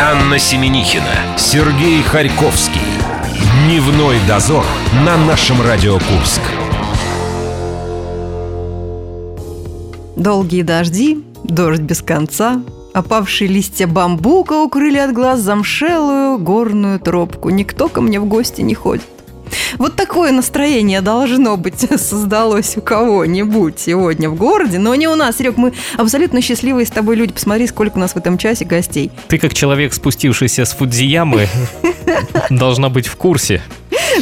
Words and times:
Анна 0.00 0.40
Семенихина, 0.40 1.38
Сергей 1.38 2.02
Харьковский. 2.02 2.80
Дневной 3.64 4.16
дозор 4.26 4.64
на 5.04 5.16
нашем 5.16 5.62
Радио 5.62 5.94
Курск. 5.94 6.40
Долгие 10.16 10.62
дожди, 10.62 11.24
дождь 11.44 11.82
без 11.82 12.02
конца, 12.02 12.60
Опавшие 12.92 13.48
листья 13.48 13.88
бамбука 13.88 14.62
укрыли 14.62 14.98
от 14.98 15.12
глаз 15.12 15.40
замшелую 15.40 16.38
горную 16.38 17.00
тропку. 17.00 17.50
Никто 17.50 17.88
ко 17.88 18.00
мне 18.00 18.20
в 18.20 18.26
гости 18.26 18.60
не 18.60 18.74
ходит. 18.74 19.04
Вот 19.78 19.96
такое 19.96 20.32
настроение 20.32 21.00
должно 21.00 21.56
быть 21.56 21.80
создалось 22.00 22.76
у 22.76 22.80
кого-нибудь 22.80 23.78
сегодня 23.78 24.28
в 24.28 24.36
городе, 24.36 24.78
но 24.78 24.94
не 24.94 25.08
у 25.08 25.14
нас, 25.14 25.38
Серег, 25.38 25.56
мы 25.56 25.72
абсолютно 25.96 26.40
счастливые 26.40 26.86
с 26.86 26.90
тобой 26.90 27.16
люди. 27.16 27.32
Посмотри, 27.32 27.66
сколько 27.66 27.96
у 27.96 28.00
нас 28.00 28.12
в 28.12 28.16
этом 28.16 28.38
часе 28.38 28.64
гостей. 28.64 29.10
Ты 29.28 29.38
как 29.38 29.54
человек, 29.54 29.92
спустившийся 29.92 30.64
с 30.64 30.72
Фудзиямы, 30.72 31.48
должна 32.50 32.88
быть 32.88 33.06
в 33.06 33.16
курсе. 33.16 33.62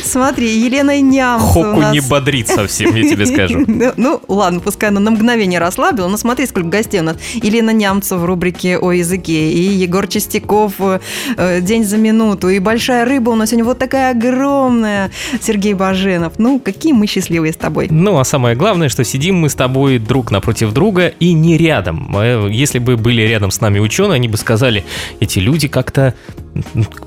Смотри, 0.03 0.59
Елена 0.59 1.01
Нямцева 1.01 1.53
Хоку 1.53 1.81
нас... 1.81 1.93
не 1.93 2.01
бодрит 2.01 2.49
совсем, 2.49 2.95
я 2.95 3.09
тебе 3.09 3.27
скажу. 3.27 3.67
Ну, 3.97 4.21
ладно, 4.29 4.61
пускай 4.61 4.89
она 4.89 5.01
на 5.01 5.11
мгновение 5.11 5.59
расслабила, 5.61 6.09
но 6.09 6.17
смотри, 6.17 6.47
сколько 6.47 6.69
гостей 6.69 7.01
у 7.01 7.05
нас. 7.05 7.17
Елена 7.35 7.71
Нямцева 7.71 8.19
в 8.19 8.25
рубрике 8.25 8.79
«О 8.79 8.93
языке», 8.93 9.51
и 9.51 9.61
Егор 9.61 10.07
Чистяков 10.07 10.75
э, 10.81 11.61
«День 11.61 11.85
за 11.85 11.99
минуту», 11.99 12.49
и 12.49 12.59
«Большая 12.59 13.05
рыба» 13.05 13.31
у 13.31 13.35
нас 13.35 13.51
сегодня 13.51 13.65
вот 13.65 13.79
такая 13.79 14.13
огромная, 14.13 15.11
Сергей 15.41 15.75
Баженов. 15.75 16.39
Ну, 16.39 16.59
какие 16.59 16.93
мы 16.93 17.07
счастливые 17.07 17.53
с 17.53 17.57
тобой. 17.57 17.89
Ну, 17.91 18.19
а 18.19 18.25
самое 18.25 18.57
главное, 18.57 18.89
что 18.89 19.05
сидим 19.05 19.37
мы 19.37 19.49
с 19.49 19.55
тобой 19.55 19.99
друг 19.99 20.31
напротив 20.31 20.73
друга 20.73 21.09
и 21.09 21.33
не 21.33 21.57
рядом. 21.57 22.15
Э, 22.17 22.49
если 22.51 22.79
бы 22.79 22.97
были 22.97 23.23
рядом 23.23 23.51
с 23.51 23.61
нами 23.61 23.79
ученые, 23.79 24.17
они 24.17 24.29
бы 24.29 24.37
сказали, 24.37 24.85
эти 25.21 25.39
люди 25.39 25.69
как-то 25.69 26.15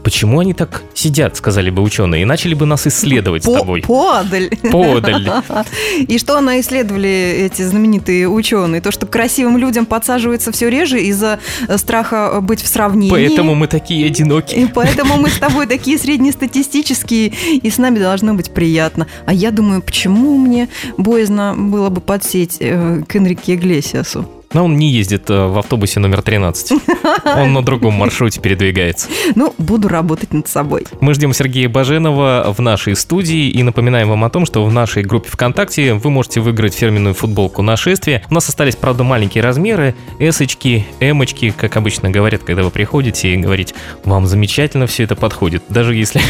Почему 0.03 0.39
они 0.39 0.53
так 0.53 0.81
сидят, 0.93 1.37
сказали 1.37 1.69
бы 1.69 1.83
ученые, 1.83 2.23
и 2.23 2.25
начали 2.25 2.55
бы 2.55 2.65
нас 2.65 2.74
исследовать 2.87 3.43
По- 3.43 3.51
с 3.51 3.59
тобой. 3.59 3.81
Подаль. 3.81 4.49
Подаль. 4.71 5.29
И 6.07 6.17
что 6.17 6.37
она 6.37 6.59
исследовали, 6.59 7.45
эти 7.45 7.61
знаменитые 7.61 8.29
ученые? 8.29 8.81
То, 8.81 8.91
что 8.91 9.05
красивым 9.05 9.57
людям 9.57 9.85
подсаживается 9.85 10.51
все 10.51 10.69
реже 10.69 11.01
из-за 11.01 11.39
э, 11.67 11.77
страха 11.77 12.39
быть 12.41 12.61
в 12.61 12.67
сравнении. 12.67 13.09
Поэтому 13.11 13.55
мы 13.55 13.67
такие 13.67 14.05
одинокие. 14.07 14.61
И 14.61 14.65
поэтому 14.67 15.17
мы 15.17 15.29
с 15.29 15.37
тобой 15.37 15.67
такие 15.67 15.97
среднестатистические, 15.97 17.33
и 17.61 17.69
с 17.69 17.77
нами 17.77 17.99
должно 17.99 18.33
быть 18.33 18.51
приятно. 18.51 19.07
А 19.25 19.33
я 19.33 19.51
думаю, 19.51 19.81
почему 19.81 20.37
мне 20.37 20.69
боязно 20.97 21.55
было 21.57 21.89
бы 21.89 22.01
подсеть 22.01 22.57
э, 22.59 23.01
к 23.07 23.15
Энрике 23.15 23.55
Иглесиасу? 23.55 24.29
Но 24.55 24.63
он 24.63 24.77
не 24.77 24.89
ездит 24.89 25.29
э, 25.29 25.47
в 25.47 25.59
автобусе 25.59 25.99
номер 25.99 26.21
13. 26.21 26.81
Он 27.35 27.51
на 27.51 27.61
другом 27.61 27.95
маршруте 27.95 28.39
передвигается. 28.39 29.09
Ну, 29.35 29.53
буду 29.57 29.89
работать 29.89 30.31
над 30.31 30.47
собой. 30.47 30.85
Мы 31.01 31.13
ждем 31.13 31.33
Сергея 31.33 31.67
Баженова 31.67 32.53
в 32.55 32.61
нашей 32.61 32.95
студии 32.95 33.49
и 33.49 33.63
напоминаем 33.63 34.07
вам 34.07 34.23
о 34.23 34.29
том, 34.29 34.45
что 34.45 34.63
в 34.63 34.71
нашей 34.71 35.03
группе 35.03 35.29
ВКонтакте 35.29 35.95
вы 35.95 36.09
можете 36.09 36.39
выиграть 36.39 36.73
фирменную 36.73 37.13
футболку 37.13 37.63
«Нашествие». 37.63 38.23
У 38.29 38.33
нас 38.33 38.47
остались, 38.47 38.77
правда, 38.77 39.03
маленькие 39.03 39.43
размеры, 39.43 39.93
эсочки, 40.19 40.87
эмочки, 41.01 41.49
как 41.49 41.75
обычно 41.75 42.09
говорят, 42.09 42.43
когда 42.43 42.63
вы 42.63 42.71
приходите 42.71 43.33
и 43.33 43.35
говорите, 43.35 43.75
вам 44.05 44.25
замечательно 44.25 44.87
все 44.87 45.03
это 45.03 45.17
подходит, 45.17 45.63
даже 45.67 45.95
если 45.95 46.21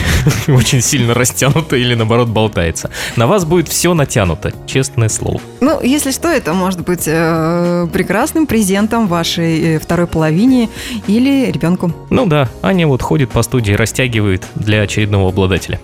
очень 0.47 0.81
сильно 0.81 1.13
растянуто 1.13 1.75
или, 1.75 1.93
наоборот, 1.93 2.29
болтается. 2.29 2.89
На 3.17 3.27
вас 3.27 3.45
будет 3.45 3.67
все 3.67 3.93
натянуто, 3.93 4.51
честное 4.65 5.09
слово. 5.09 5.39
Ну, 5.61 5.79
если 5.83 6.09
что, 6.09 6.27
это 6.27 6.55
может 6.55 6.81
быть 6.81 7.03
э, 7.05 7.87
прекрасно 7.93 8.14
прекрасным 8.16 8.47
презентом 8.47 9.08
вашей 9.08 9.75
э, 9.75 9.77
второй 9.80 10.08
половине 10.08 10.69
или 11.05 11.52
ребенку. 11.52 11.91
Ну 12.09 12.25
да, 12.25 12.47
Аня 12.61 12.88
вот 12.88 13.02
ходит 13.02 13.30
по 13.30 13.41
студии, 13.41 13.73
растягивает 13.73 14.45
для 14.55 14.83
очередного 14.83 15.27
обладателя. 15.27 15.81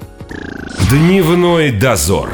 Дневной 0.90 1.72
дозор. 1.72 2.30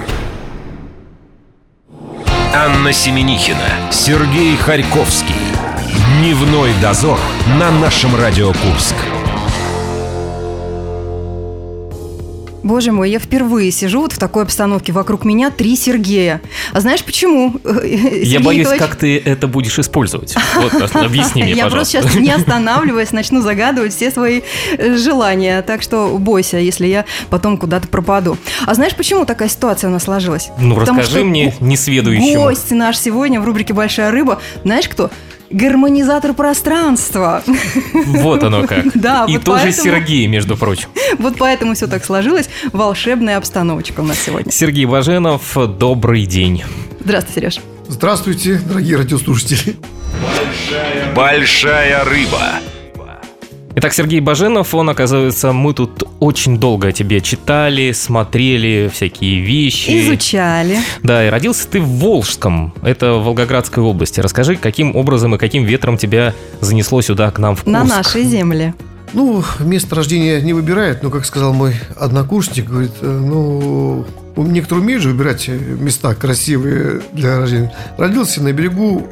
Анна 2.53 2.93
Семенихина, 2.93 3.91
Сергей 3.91 4.55
Харьковский. 4.57 5.33
Дневной 6.19 6.73
дозор 6.79 7.17
на 7.59 7.71
нашем 7.71 8.15
Радио 8.15 8.49
Курск. 8.49 9.16
Боже 12.67 12.91
мой, 12.91 13.09
я 13.09 13.19
впервые 13.19 13.71
сижу 13.71 14.01
вот 14.01 14.11
в 14.11 14.17
такой 14.17 14.43
обстановке. 14.43 14.91
Вокруг 14.91 15.23
меня 15.23 15.51
три 15.51 15.77
Сергея. 15.77 16.41
А 16.73 16.81
знаешь 16.81 17.01
почему? 17.01 17.55
Я 17.63 18.41
боюсь, 18.41 18.67
Николаевич... 18.67 18.77
как 18.77 18.95
ты 18.97 19.17
это 19.17 19.47
будешь 19.47 19.79
использовать. 19.79 20.35
Вот, 20.55 20.73
объясни 20.95 21.43
мне, 21.43 21.53
Я 21.53 21.67
просто 21.67 22.01
сейчас, 22.01 22.15
не 22.15 22.29
останавливаясь, 22.35 23.13
начну 23.13 23.41
загадывать 23.41 23.95
все 23.95 24.11
свои 24.11 24.41
э, 24.77 24.97
желания. 24.97 25.61
Так 25.61 25.81
что 25.81 26.17
бойся, 26.17 26.57
если 26.57 26.87
я 26.87 27.05
потом 27.29 27.57
куда-то 27.57 27.87
пропаду. 27.87 28.37
А 28.65 28.73
знаешь, 28.73 28.95
почему 28.95 29.23
такая 29.23 29.47
ситуация 29.47 29.89
у 29.89 29.93
нас 29.93 30.03
сложилась? 30.03 30.49
Ну, 30.59 30.75
Потому 30.75 30.99
расскажи 30.99 31.23
мне, 31.23 31.53
несведущему. 31.61 32.43
Гость 32.43 32.71
наш 32.71 32.97
сегодня 32.97 33.39
в 33.39 33.45
рубрике 33.45 33.73
«Большая 33.73 34.11
рыба». 34.11 34.41
Знаешь 34.63 34.89
кто? 34.89 35.09
Гармонизатор 35.49 36.33
пространства. 36.33 37.43
Вот 37.93 38.43
оно 38.43 38.63
как. 38.67 38.85
Да, 38.93 39.25
И 39.27 39.33
вот 39.37 39.43
тоже 39.45 39.63
поэтому, 39.65 39.83
Сергей, 39.83 40.27
между 40.27 40.57
прочим. 40.57 40.89
Вот 41.17 41.35
поэтому 41.37 41.73
все 41.73 41.87
так 41.87 42.03
сложилось. 42.05 42.49
Волшебная 42.73 43.37
обстановочка 43.37 44.01
у 44.01 44.03
нас 44.03 44.19
сегодня. 44.19 44.51
Сергей 44.51 44.85
Баженов, 44.85 45.55
добрый 45.77 46.25
день. 46.25 46.63
Здравствуй, 46.99 47.33
Сереж. 47.35 47.59
Здравствуйте, 47.87 48.59
дорогие 48.67 48.97
радиослушатели. 48.97 49.77
Большая, 50.21 51.13
Большая 51.15 52.03
рыба. 52.03 52.41
Итак, 53.79 53.93
Сергей 53.93 54.21
Баженов, 54.21 54.73
он, 54.73 54.89
оказывается, 54.89 55.53
мы 55.53 55.71
тут 55.71 56.01
очень 56.19 56.57
долго 56.57 56.87
о 56.87 56.91
тебе 56.91 57.21
читали, 57.21 57.91
смотрели 57.91 58.89
всякие 58.91 59.39
вещи. 59.41 60.07
Изучали. 60.07 60.79
Да, 61.03 61.23
и 61.23 61.29
родился 61.29 61.67
ты 61.67 61.79
в 61.79 61.87
Волжском, 61.87 62.73
это 62.81 63.13
в 63.13 63.25
Волгоградской 63.25 63.83
области. 63.83 64.19
Расскажи, 64.19 64.55
каким 64.55 64.95
образом 64.95 65.35
и 65.35 65.37
каким 65.37 65.63
ветром 65.63 65.99
тебя 65.99 66.33
занесло 66.59 67.03
сюда, 67.03 67.29
к 67.29 67.37
нам 67.37 67.55
в 67.55 67.65
Курск? 67.65 67.71
На 67.71 67.83
нашей 67.83 68.23
земле. 68.23 68.73
Ну, 69.13 69.43
место 69.59 69.93
рождения 69.93 70.41
не 70.41 70.53
выбирает, 70.53 71.03
но, 71.03 71.11
как 71.11 71.23
сказал 71.23 71.53
мой 71.53 71.75
однокурсник, 71.95 72.65
говорит, 72.65 72.93
э, 73.01 73.05
ну, 73.05 74.07
некоторые 74.37 74.83
умеют 74.83 75.03
же 75.03 75.09
выбирать 75.09 75.47
места 75.49 76.15
красивые 76.15 77.03
для 77.13 77.37
рождения. 77.37 77.71
Родился 77.99 78.41
на 78.41 78.51
берегу 78.53 79.07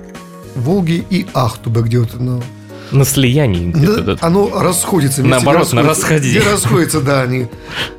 Волги 0.56 1.06
и 1.12 1.28
Ахтуба, 1.36 1.82
где 1.82 2.00
вот, 2.00 2.20
ну, 2.20 2.42
на 2.92 3.06
слиянии. 3.06 3.72
Да, 3.72 4.18
оно 4.22 4.62
расходится. 4.62 5.24
Наоборот, 5.24 5.72
на 5.74 5.84
расходе. 5.84 6.30
Где 6.30 6.42
расходятся, 6.42 7.02
да, 7.02 7.22
они. 7.22 7.48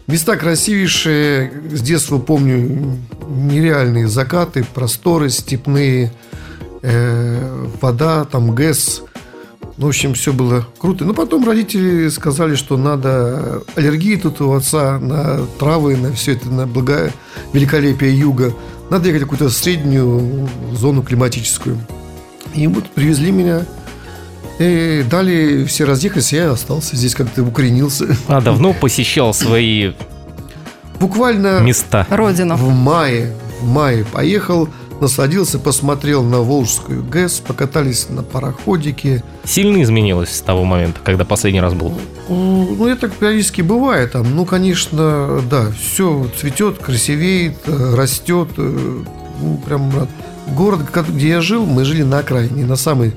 Места 0.06 0.36
красивейшие. 0.36 1.52
С 1.72 1.80
детства 1.80 2.19
помню 2.19 2.98
нереальные 3.28 4.08
закаты, 4.08 4.64
просторы 4.74 5.30
степные, 5.30 6.12
э, 6.82 7.66
вода, 7.80 8.24
там 8.24 8.54
ГЭС. 8.54 9.02
В 9.76 9.86
общем, 9.86 10.14
все 10.14 10.32
было 10.32 10.66
круто. 10.78 11.04
Но 11.04 11.12
потом 11.12 11.44
родители 11.47 12.08
сказали, 12.08 12.54
что 12.54 12.78
надо 12.78 13.62
аллергии 13.74 14.16
тут 14.16 14.41
у 14.41 14.53
отца 14.53 14.98
на 14.98 15.41
травы, 15.58 15.97
на 15.97 16.12
все 16.12 16.32
это, 16.32 16.48
на 16.48 16.66
благо 16.66 17.12
великолепие 17.53 18.18
юга. 18.18 18.54
Надо 18.88 19.08
ехать 19.08 19.22
в 19.22 19.24
какую-то 19.24 19.50
среднюю 19.50 20.48
зону 20.72 21.03
климатическую. 21.03 21.78
И 22.54 22.66
вот 22.68 22.86
привезли 22.86 23.32
меня 23.32 23.66
и 24.58 25.04
далее 25.08 25.66
все 25.66 25.84
разъехались, 25.84 26.32
я 26.32 26.52
остался 26.52 26.96
здесь, 26.96 27.14
как-то 27.14 27.42
укоренился. 27.42 28.06
А 28.28 28.40
давно 28.40 28.72
посещал 28.72 29.34
свои 29.34 29.92
Буквально 31.00 31.60
места. 31.60 32.06
Родину. 32.10 32.56
В 32.56 32.70
мае. 32.70 33.34
В 33.60 33.66
мае 33.66 34.04
поехал, 34.04 34.68
насладился, 35.00 35.58
посмотрел 35.58 36.22
на 36.22 36.40
Волжскую 36.40 37.04
ГЭС, 37.04 37.40
покатались 37.40 38.08
на 38.08 38.22
пароходике. 38.22 39.22
Сильно 39.44 39.82
изменилось 39.82 40.30
с 40.30 40.40
того 40.40 40.64
момента, 40.64 41.00
когда 41.02 41.24
последний 41.24 41.60
раз 41.60 41.74
был? 41.74 41.92
Ну, 42.28 42.86
это 42.86 43.09
периодически 43.09 43.62
бывает 43.62 44.12
там. 44.12 44.34
Ну, 44.34 44.44
конечно, 44.44 45.42
да, 45.50 45.66
все 45.78 46.28
цветет, 46.38 46.78
красивеет, 46.78 47.56
э, 47.66 47.94
растет. 47.94 48.48
Э, 48.56 49.02
ну, 49.41 49.56
прям 49.64 49.91
город, 50.54 50.80
где 51.09 51.28
я 51.28 51.41
жил, 51.41 51.66
мы 51.66 51.84
жили 51.84 52.02
на 52.02 52.18
окраине, 52.18 52.64
на 52.64 52.76
самой 52.76 53.12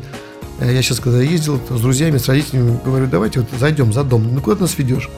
я 0.65 0.81
сейчас, 0.81 0.99
когда 0.99 1.21
ездил 1.21 1.59
с 1.69 1.79
друзьями, 1.79 2.17
с 2.17 2.27
родителями, 2.27 2.79
говорю, 2.83 3.07
давайте 3.07 3.39
вот 3.39 3.49
зайдем 3.57 3.93
за 3.93 4.03
дом. 4.03 4.27
Ну, 4.31 4.41
куда 4.41 4.57
ты 4.57 4.61
нас 4.63 4.77
ведешь? 4.77 5.09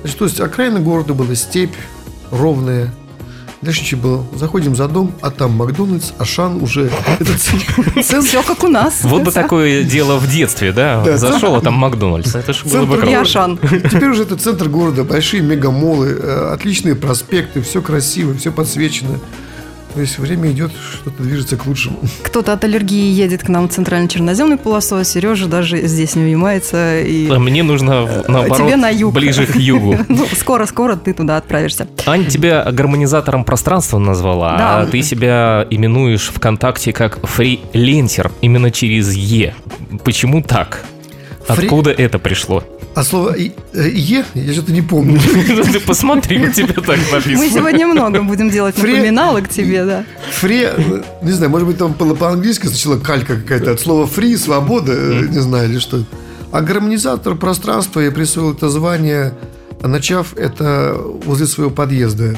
Значит, 0.00 0.18
то 0.18 0.24
есть 0.24 0.40
окраина 0.40 0.80
города 0.80 1.14
была 1.14 1.34
степь 1.34 1.74
ровная. 2.30 2.92
Дальше 3.60 3.84
что 3.84 3.96
было? 3.96 4.24
Заходим 4.36 4.76
за 4.76 4.86
дом, 4.86 5.12
а 5.20 5.30
там 5.30 5.50
Макдональдс, 5.56 6.12
Ашан 6.18 6.62
уже. 6.62 6.90
Все 8.02 8.42
как 8.44 8.62
у 8.62 8.68
нас. 8.68 9.00
Вот 9.02 9.24
бы 9.24 9.32
такое 9.32 9.82
дело 9.82 10.16
в 10.18 10.30
детстве, 10.30 10.70
да? 10.72 11.16
Зашел, 11.16 11.56
а 11.56 11.60
там 11.60 11.74
Макдональдс. 11.74 12.34
Это 12.34 12.52
же 12.52 12.64
было 12.66 12.84
бы 12.84 12.96
Ашан. 13.14 13.58
Теперь 13.90 14.10
уже 14.10 14.22
это 14.22 14.36
центр 14.36 14.68
города, 14.68 15.02
большие 15.02 15.42
мегамолы, 15.42 16.10
э, 16.10 16.52
отличные 16.52 16.94
проспекты, 16.94 17.60
все 17.60 17.82
красиво, 17.82 18.32
все 18.34 18.52
подсвечено. 18.52 19.18
То 19.94 20.00
есть 20.02 20.18
время 20.18 20.50
идет, 20.52 20.70
что-то 20.92 21.22
движется 21.22 21.56
к 21.56 21.66
лучшему. 21.66 21.98
Кто-то 22.22 22.52
от 22.52 22.62
аллергии 22.62 23.10
едет 23.10 23.42
к 23.42 23.48
нам 23.48 23.68
в 23.68 23.72
центрально-черноземный 23.72 24.56
полосой, 24.58 25.00
а 25.00 25.04
Сережа 25.04 25.46
даже 25.46 25.86
здесь 25.86 26.14
не 26.14 26.24
унимается. 26.24 27.00
И... 27.00 27.28
А 27.30 27.38
мне 27.38 27.62
нужно, 27.62 28.02
в- 28.02 28.28
наоборот, 28.28 28.58
Тебе 28.58 28.76
на 28.76 28.90
юг. 28.90 29.14
ближе 29.14 29.46
к 29.46 29.56
югу. 29.56 29.96
Ну, 30.08 30.26
скоро-скоро 30.38 30.96
ты 30.96 31.14
туда 31.14 31.36
отправишься. 31.38 31.88
Аня 32.06 32.26
тебя 32.26 32.64
гармонизатором 32.70 33.44
пространства 33.44 33.98
назвала, 33.98 34.56
Да. 34.58 34.80
а 34.80 34.86
ты 34.86 35.02
себя 35.02 35.66
именуешь 35.70 36.28
ВКонтакте 36.34 36.92
как 36.92 37.26
фриленсер 37.26 38.30
именно 38.42 38.70
через 38.70 39.12
Е. 39.14 39.54
Почему 40.04 40.42
так? 40.42 40.84
Фри- 41.48 41.64
Откуда 41.64 41.90
это 41.90 42.18
пришло? 42.18 42.62
А 42.98 43.04
слово 43.04 43.32
«и- 43.38 43.52
э, 43.74 43.88
«е» 43.90 44.24
я 44.34 44.52
что-то 44.52 44.72
не 44.72 44.82
помню. 44.82 45.20
Ты 45.72 45.78
посмотри, 45.78 46.44
у 46.48 46.52
тебя 46.52 46.74
так 46.74 46.98
Мы 47.12 47.16
написано. 47.18 47.48
сегодня 47.48 47.86
много 47.86 48.22
будем 48.24 48.50
делать 48.50 48.76
напоминалок 48.76 49.48
тебе, 49.48 49.84
да. 49.84 50.04
Фре, 50.32 51.04
не 51.22 51.30
знаю, 51.30 51.48
может 51.52 51.68
быть, 51.68 51.78
там 51.78 51.92
было 51.92 52.16
по-английски 52.16 52.66
сначала 52.66 52.98
калька 52.98 53.36
какая-то 53.36 53.70
от 53.70 53.80
слова 53.80 54.08
фри, 54.08 54.36
свобода, 54.36 54.94
э, 54.94 55.28
не 55.28 55.38
знаю, 55.38 55.70
или 55.70 55.78
что. 55.78 56.02
А 56.50 56.60
гармонизатор 56.60 57.36
пространства 57.36 58.00
я 58.00 58.10
присвоил 58.10 58.52
это 58.54 58.68
звание, 58.68 59.32
начав 59.80 60.36
это 60.36 60.96
возле 61.24 61.46
своего 61.46 61.70
подъезда. 61.70 62.36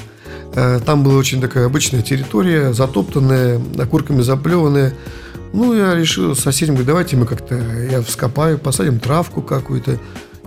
Э, 0.54 0.78
Там 0.84 1.02
была 1.04 1.14
очень 1.16 1.40
такая 1.40 1.64
обычная 1.64 2.02
территория, 2.02 2.74
затоптанная, 2.74 3.58
окурками 3.78 4.20
заплеванная. 4.20 4.92
Ну, 5.54 5.72
я 5.72 5.94
решил 5.94 6.36
с 6.36 6.40
соседям, 6.40 6.74
говорю, 6.74 6.86
давайте 6.88 7.16
мы 7.16 7.24
как-то, 7.24 7.54
я 7.90 8.02
вскопаю, 8.02 8.58
посадим 8.58 9.00
травку 9.00 9.40
какую-то. 9.40 9.98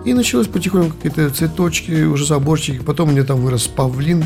И 0.05 0.13
началось 0.13 0.47
потихоньку 0.47 0.95
какие-то 0.97 1.29
цветочки, 1.29 2.03
уже 2.03 2.25
заборчики. 2.25 2.81
Потом 2.83 3.11
меня 3.11 3.23
там 3.23 3.39
вырос 3.41 3.67
павлин 3.67 4.25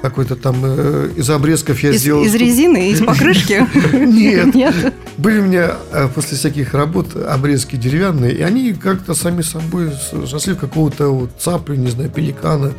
какой-то 0.00 0.34
там 0.34 0.56
э, 0.62 1.10
из 1.16 1.30
обрезков 1.30 1.80
я 1.82 1.90
Из, 1.90 2.00
сделал. 2.00 2.24
из 2.24 2.34
резины, 2.34 2.90
из 2.90 3.00
покрышки? 3.04 3.66
Нет. 3.92 4.54
Нет. 4.54 4.94
Были 5.16 5.38
у 5.38 5.44
меня 5.44 5.76
э, 5.92 6.08
после 6.12 6.36
всяких 6.36 6.74
работ 6.74 7.14
обрезки 7.16 7.76
деревянные, 7.76 8.32
и 8.34 8.42
они 8.42 8.72
как-то 8.72 9.14
сами 9.14 9.42
собой 9.42 9.92
росли 10.12 10.54
в 10.54 10.58
какого-то 10.58 11.08
вот 11.08 11.30
цаплю, 11.38 11.76
не 11.76 11.88
знаю, 11.88 12.10
пеликана 12.10 12.72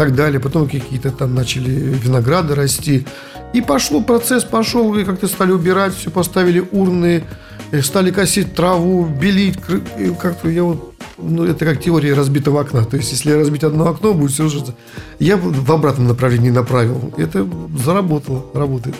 так 0.00 0.14
далее. 0.14 0.40
Потом 0.40 0.66
какие-то 0.66 1.10
там 1.10 1.34
начали 1.34 1.70
винограды 1.70 2.54
расти. 2.54 3.06
И 3.52 3.60
пошло, 3.60 4.00
процесс 4.00 4.44
пошел, 4.44 4.94
и 4.96 5.04
как-то 5.04 5.26
стали 5.26 5.52
убирать, 5.52 5.94
все 5.94 6.08
поставили 6.08 6.64
урны, 6.72 7.22
стали 7.82 8.10
косить 8.10 8.54
траву, 8.54 9.04
белить. 9.04 9.58
Как-то 10.18 10.48
я 10.48 10.64
вот 10.64 10.94
ну, 11.18 11.44
это 11.44 11.66
как 11.66 11.82
теория 11.82 12.14
разбитого 12.14 12.62
окна. 12.62 12.86
То 12.86 12.96
есть, 12.96 13.12
если 13.12 13.32
разбить 13.32 13.62
одно 13.62 13.88
окно, 13.88 14.14
будет 14.14 14.30
все 14.30 14.44
рушиться. 14.44 14.74
Я 15.18 15.36
в 15.36 15.52
в 15.52 15.70
обратном 15.70 16.08
направлении 16.08 16.48
направил. 16.48 17.12
Это 17.18 17.46
заработало, 17.84 18.46
работает. 18.54 18.96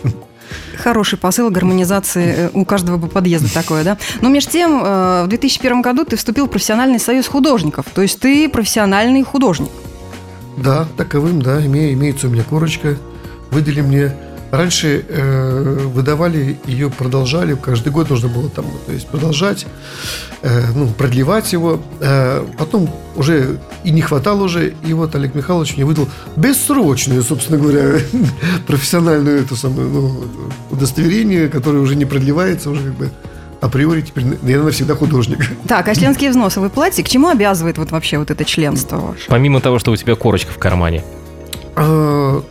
Хороший 0.77 1.17
посыл 1.17 1.49
гармонизации 1.49 2.33
э, 2.37 2.49
у 2.53 2.63
каждого 2.63 2.99
по 2.99 3.07
подъезду 3.07 3.49
такое, 3.51 3.83
да? 3.83 3.97
Но 4.21 4.29
между 4.29 4.51
тем, 4.51 4.83
э, 4.83 5.23
в 5.23 5.29
2001 5.29 5.81
году 5.81 6.05
ты 6.05 6.15
вступил 6.15 6.45
в 6.45 6.49
профессиональный 6.51 6.99
союз 6.99 7.27
художников. 7.27 7.85
То 7.91 8.03
есть 8.03 8.19
ты 8.19 8.47
профессиональный 8.49 9.23
художник. 9.23 9.71
Да, 10.63 10.87
таковым, 10.95 11.41
да, 11.41 11.65
имею, 11.65 11.93
имеется 11.93 12.27
у 12.27 12.29
меня 12.29 12.43
корочка. 12.43 12.97
Выдали 13.49 13.81
мне. 13.81 14.15
Раньше 14.51 15.05
э, 15.07 15.87
выдавали 15.93 16.59
ее, 16.65 16.89
продолжали, 16.89 17.55
каждый 17.55 17.93
год 17.93 18.09
нужно 18.09 18.27
было 18.27 18.49
там, 18.49 18.65
то 18.85 18.91
есть 18.91 19.07
продолжать, 19.07 19.65
э, 20.41 20.73
ну, 20.75 20.87
продлевать 20.89 21.53
его. 21.53 21.81
Э, 22.01 22.45
потом 22.57 22.93
уже 23.15 23.59
и 23.85 23.91
не 23.91 24.01
хватало 24.01 24.43
уже, 24.43 24.73
и 24.85 24.91
вот 24.91 25.15
Олег 25.15 25.35
Михайлович 25.35 25.77
мне 25.77 25.85
выдал 25.85 26.09
бессрочную, 26.35 27.23
собственно 27.23 27.59
говоря, 27.59 27.97
профессиональную 28.67 29.39
эту 29.39 29.55
самую, 29.55 29.89
ну, 29.89 30.23
удостоверение, 30.69 31.47
которое 31.47 31.79
уже 31.79 31.95
не 31.95 32.05
продлевается, 32.05 32.71
уже 32.71 32.83
как 32.83 32.93
бы 32.95 33.09
априори 33.61 34.01
теперь 34.01 34.25
я 34.43 34.59
навсегда 34.61 34.95
художник. 34.95 35.39
Так, 35.67 35.87
а 35.87 35.95
членские 35.95 36.31
взносы 36.31 36.59
вы 36.59 36.69
платите? 36.69 37.03
К 37.03 37.09
чему 37.09 37.29
обязывает 37.29 37.77
вот 37.77 37.91
вообще 37.91 38.17
вот 38.17 38.31
это 38.31 38.43
членство 38.43 38.97
ваше? 38.97 39.27
Помимо 39.27 39.61
того, 39.61 39.79
что 39.79 39.91
у 39.91 39.95
тебя 39.95 40.15
корочка 40.15 40.51
в 40.51 40.57
кармане. 40.57 41.03
А, 41.75 42.41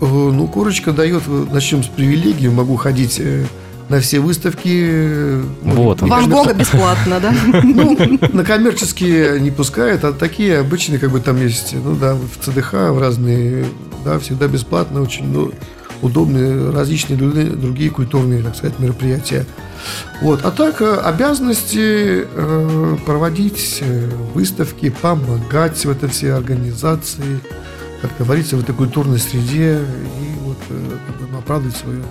э, 0.00 0.04
ну, 0.04 0.46
корочка 0.48 0.92
дает, 0.92 1.24
э, 1.26 1.46
начнем 1.52 1.82
с 1.82 1.88
привилегий, 1.88 2.48
могу 2.48 2.76
ходить 2.76 3.16
э, 3.18 3.44
на 3.88 4.00
все 4.00 4.20
выставки. 4.20 5.40
ну, 5.62 5.72
Вот 5.74 6.02
он. 6.02 6.06
не 6.06 6.10
Ван 6.10 6.24
коммер- 6.24 6.30
Гога 6.30 6.54
бесплатно, 6.54 7.20
да? 7.20 7.34
Ну, 7.64 7.98
на 8.32 8.44
коммерческие 8.44 9.40
не 9.40 9.50
пускают, 9.50 10.04
а 10.04 10.12
такие 10.12 10.58
обычные, 10.58 10.98
как 11.00 11.10
бы 11.10 11.20
там 11.20 11.36
есть, 11.42 11.74
ну 11.74 11.94
да, 11.96 12.14
в 12.14 12.44
ЦДХ, 12.44 12.72
в 12.72 13.00
разные, 13.00 13.66
да, 14.04 14.18
всегда 14.20 14.46
бесплатно, 14.46 15.02
очень 15.02 15.26
ну, 15.30 15.50
удобные 16.02 16.70
различные 16.70 17.16
друг- 17.16 17.60
другие 17.60 17.90
культурные, 17.90 18.42
так 18.42 18.56
сказать, 18.56 18.78
мероприятия. 18.78 19.46
Вот. 20.20 20.44
А 20.44 20.50
так, 20.50 20.80
э, 20.82 20.94
обязанности 20.96 22.24
э, 22.24 22.96
проводить 23.06 23.78
э, 23.80 24.08
выставки, 24.34 24.90
помогать 24.90 25.84
в 25.84 25.90
этой 25.90 26.08
всей 26.08 26.32
организации, 26.32 27.40
как 28.02 28.10
говорится, 28.18 28.56
в 28.56 28.60
этой 28.60 28.74
культурной 28.74 29.18
среде 29.18 29.78
и 29.80 30.38
вот 30.44 30.58
оправдывать 31.38 31.76
свое 31.76 32.02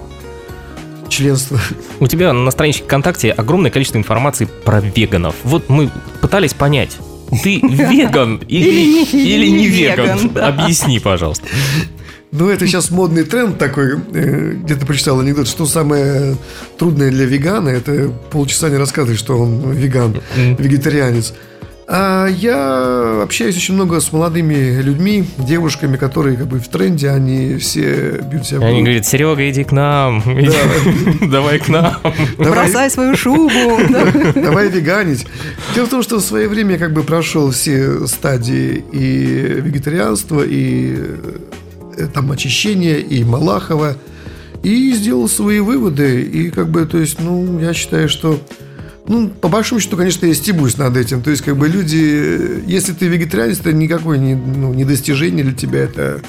членство. 1.10 1.60
У 2.00 2.08
тебя 2.08 2.32
на 2.34 2.52
страничке 2.52 2.84
ВКонтакте 2.84 3.32
огромное 3.32 3.72
количество 3.72 3.98
информации 3.98 4.48
про 4.66 4.80
веганов. 4.82 5.36
Вот 5.44 5.70
мы 5.70 5.90
пытались 6.22 6.54
понять, 6.54 6.98
ты 7.44 7.60
веган 7.64 8.38
или, 8.48 9.04
или 9.12 9.48
не 9.50 9.68
веган? 9.68 10.06
веган, 10.06 10.30
да. 10.34 10.48
Объясни, 10.48 11.00
пожалуйста. 11.00 11.48
Ну, 12.32 12.50
это 12.50 12.68
сейчас 12.68 12.92
модный 12.92 13.24
тренд 13.24 13.58
такой. 13.58 13.96
э, 14.14 14.54
Где-то 14.64 14.86
прочитал 14.86 15.20
анекдот, 15.20 15.48
что 15.48 15.66
самое 15.66 16.36
трудное 16.78 17.10
для 17.10 17.26
вегана, 17.26 17.70
это 17.70 18.12
полчаса 18.32 18.70
не 18.70 18.78
рассказывать, 18.78 19.18
что 19.20 19.38
он 19.38 19.72
веган, 19.72 20.16
вегетарианец. 20.36 21.34
А 21.92 22.28
я 22.28 23.22
общаюсь 23.24 23.58
очень 23.58 23.74
много 23.74 24.00
с 24.00 24.14
молодыми 24.14 24.80
людьми, 24.80 25.26
девушками, 25.40 25.98
которые 25.98 26.38
как 26.38 26.46
бы 26.46 26.60
в 26.60 26.68
тренде, 26.68 27.10
они 27.10 27.56
все 27.58 28.22
бьют 28.30 28.46
себя 28.46 28.60
в 28.60 28.64
Они 28.64 28.84
говорят, 28.84 29.08
Серега, 29.08 29.50
иди 29.50 29.64
к 29.64 29.72
нам, 29.72 30.22
давай 31.32 31.58
к 31.58 31.68
нам. 31.68 31.96
Давай. 32.38 32.66
Бросай 32.66 32.92
свою 32.92 33.18
шубу. 33.18 33.50
да. 33.90 34.06
Давай 34.36 34.70
веганить. 34.70 35.26
Дело 35.74 35.88
в 35.88 35.90
том, 35.90 36.04
что 36.04 36.18
в 36.18 36.22
свое 36.22 36.48
время 36.48 36.74
я 36.74 36.78
как 36.78 36.94
бы 36.94 37.02
прошел 37.02 37.50
все 37.50 38.06
стадии 38.06 38.86
и 38.92 39.60
вегетарианства, 39.60 40.44
и 40.46 40.96
там 42.08 42.32
очищения, 42.32 42.96
и 42.96 43.24
Малахова, 43.24 43.98
и 44.64 44.94
сделал 44.94 45.28
свои 45.28 45.60
выводы. 45.60 46.22
И 46.22 46.50
как 46.50 46.70
бы, 46.70 46.86
то 46.86 46.98
есть, 46.98 47.20
ну, 47.20 47.60
я 47.60 47.74
считаю, 47.74 48.10
что 48.10 48.40
ну, 49.08 49.28
по 49.28 49.48
большому 49.48 49.82
счету, 49.82 49.98
конечно, 49.98 50.28
я 50.28 50.36
стебусь 50.36 50.78
над 50.78 50.96
этим. 50.96 51.24
То 51.24 51.32
есть, 51.32 51.42
как 51.42 51.58
бы 51.58 51.68
люди, 51.68 51.98
э, 51.98 52.62
если 52.68 52.94
ты 52.94 53.08
вегетарианец, 53.08 53.60
это 53.60 53.74
никакое 53.74 54.20
не, 54.20 54.36
ну, 54.36 54.72
не 54.72 54.86
достижение 54.86 55.44
для 55.44 55.56
тебя, 55.56 55.80
это 55.80 56.22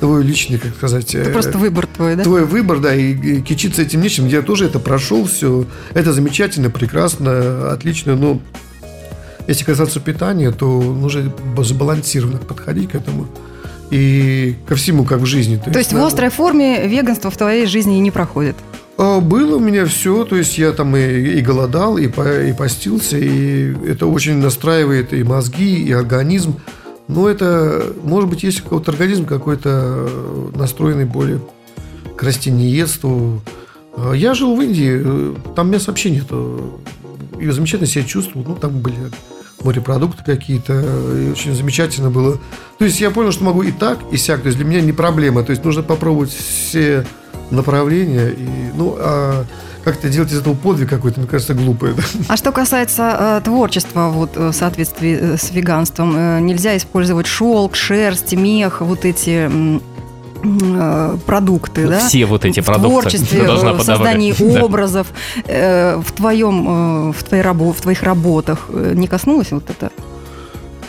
твой 0.00 0.24
личный, 0.24 0.58
как 0.58 0.74
сказать... 0.74 1.14
Это 1.14 1.30
э, 1.30 1.32
просто 1.32 1.58
выбор 1.58 1.86
твой, 1.86 2.16
да? 2.16 2.24
Твой 2.24 2.44
выбор, 2.44 2.80
да, 2.80 2.92
и, 2.92 3.12
и 3.12 3.40
кичиться 3.40 3.82
этим 3.82 4.00
нечем. 4.00 4.26
Я 4.26 4.42
тоже 4.42 4.66
это 4.66 4.80
прошел, 4.80 5.26
все. 5.26 5.66
Это 5.92 6.12
замечательно, 6.12 6.70
прекрасно, 6.70 7.70
отлично, 7.70 8.16
но 8.16 8.40
если 9.46 9.64
касаться 9.64 10.00
питания, 10.00 10.50
то 10.50 10.82
нужно 10.82 11.32
сбалансированно 11.58 12.38
подходить 12.38 12.90
к 12.90 12.94
этому 12.96 13.28
и 13.94 14.54
ко 14.66 14.74
всему, 14.74 15.04
как 15.04 15.20
в 15.20 15.26
жизни. 15.26 15.56
То 15.64 15.78
есть 15.78 15.90
в 15.90 15.94
надо- 15.94 16.08
острой 16.08 16.30
форме 16.30 16.86
веганство 16.88 17.30
в 17.30 17.36
твоей 17.36 17.66
жизни 17.66 17.94
не 17.96 18.10
проходит. 18.10 18.56
А, 18.98 19.20
Было 19.20 19.56
у 19.56 19.60
меня 19.60 19.86
все, 19.86 20.24
то 20.24 20.34
есть 20.36 20.58
я 20.58 20.72
там 20.72 20.96
и, 20.96 21.00
и 21.38 21.40
голодал, 21.40 21.96
и, 21.96 22.08
по- 22.08 22.42
и 22.48 22.52
постился, 22.52 23.16
и 23.18 23.72
это 23.86 24.06
очень 24.06 24.38
настраивает 24.38 25.12
и 25.12 25.22
мозги, 25.22 25.76
и 25.84 25.92
организм. 25.92 26.56
Но 27.06 27.28
это, 27.28 27.92
может 28.02 28.28
быть, 28.30 28.42
есть 28.42 28.64
у 28.64 28.68
кого-то 28.68 28.90
организм 28.90 29.26
какой-то 29.26 29.70
э, 30.08 30.48
настроенный 30.56 31.04
более 31.04 31.40
к 32.16 32.22
растениедству. 32.22 33.40
А 33.96 34.12
Я 34.14 34.34
жил 34.34 34.56
в 34.56 34.60
Индии, 34.62 35.02
э, 35.04 35.34
там 35.54 35.70
мяса 35.70 35.90
вообще 35.90 36.10
нету. 36.10 36.80
И 37.40 37.48
замечательно 37.50 37.86
себя 37.88 38.04
чувствовал. 38.04 38.44
Ну, 38.48 38.54
там 38.56 38.78
были 38.80 38.96
морепродукты 39.62 40.22
какие-то, 40.24 40.72
и 40.74 41.30
очень 41.30 41.54
замечательно 41.54 42.10
было. 42.10 42.38
То 42.78 42.84
есть 42.84 43.00
я 43.00 43.10
понял, 43.10 43.32
что 43.32 43.44
могу 43.44 43.62
и 43.62 43.72
так, 43.72 43.98
и 44.10 44.16
сяк. 44.16 44.42
То 44.42 44.46
есть 44.46 44.58
для 44.58 44.66
меня 44.66 44.80
не 44.80 44.92
проблема. 44.92 45.42
То 45.42 45.50
есть 45.50 45.64
нужно 45.64 45.82
попробовать 45.82 46.30
все 46.30 47.06
направления. 47.50 48.30
И, 48.30 48.48
ну, 48.74 48.96
а 48.98 49.44
как-то 49.84 50.08
делать 50.08 50.32
из 50.32 50.40
этого 50.40 50.54
подвиг 50.54 50.88
какой-то, 50.88 51.20
мне 51.20 51.28
кажется, 51.28 51.54
глупо. 51.54 51.86
это. 51.86 52.02
А 52.28 52.36
что 52.36 52.52
касается 52.52 53.16
э, 53.18 53.40
творчества 53.44 54.08
вот, 54.08 54.30
э, 54.36 54.48
в 54.48 54.52
соответствии 54.52 55.18
э, 55.20 55.36
с 55.36 55.50
веганством, 55.50 56.14
э, 56.16 56.40
нельзя 56.40 56.76
использовать 56.76 57.26
шелк, 57.26 57.76
шерсть, 57.76 58.32
мех, 58.32 58.80
вот 58.80 59.04
эти 59.04 59.48
э, 59.50 59.80
продукты, 61.26 61.86
да? 61.88 62.06
Все 62.06 62.24
вот 62.26 62.44
эти 62.44 62.60
в 62.60 62.66
продукты 62.66 63.00
творчестве, 63.00 63.40
ты 63.40 63.46
должна 63.46 63.70
э, 63.70 63.74
в 63.74 63.82
создании 63.82 64.34
Да. 64.38 64.64
образов, 64.64 65.06
э, 65.46 65.96
в 65.96 66.12
твоем, 66.12 67.10
э, 67.10 67.12
в 67.12 67.22
твоей 67.24 67.42
рабо- 67.42 67.72
в 67.72 67.80
твоих 67.80 68.02
работах 68.02 68.66
э, 68.68 68.92
не 68.94 69.06
коснулось 69.06 69.50
вот 69.52 69.64
это? 69.70 69.90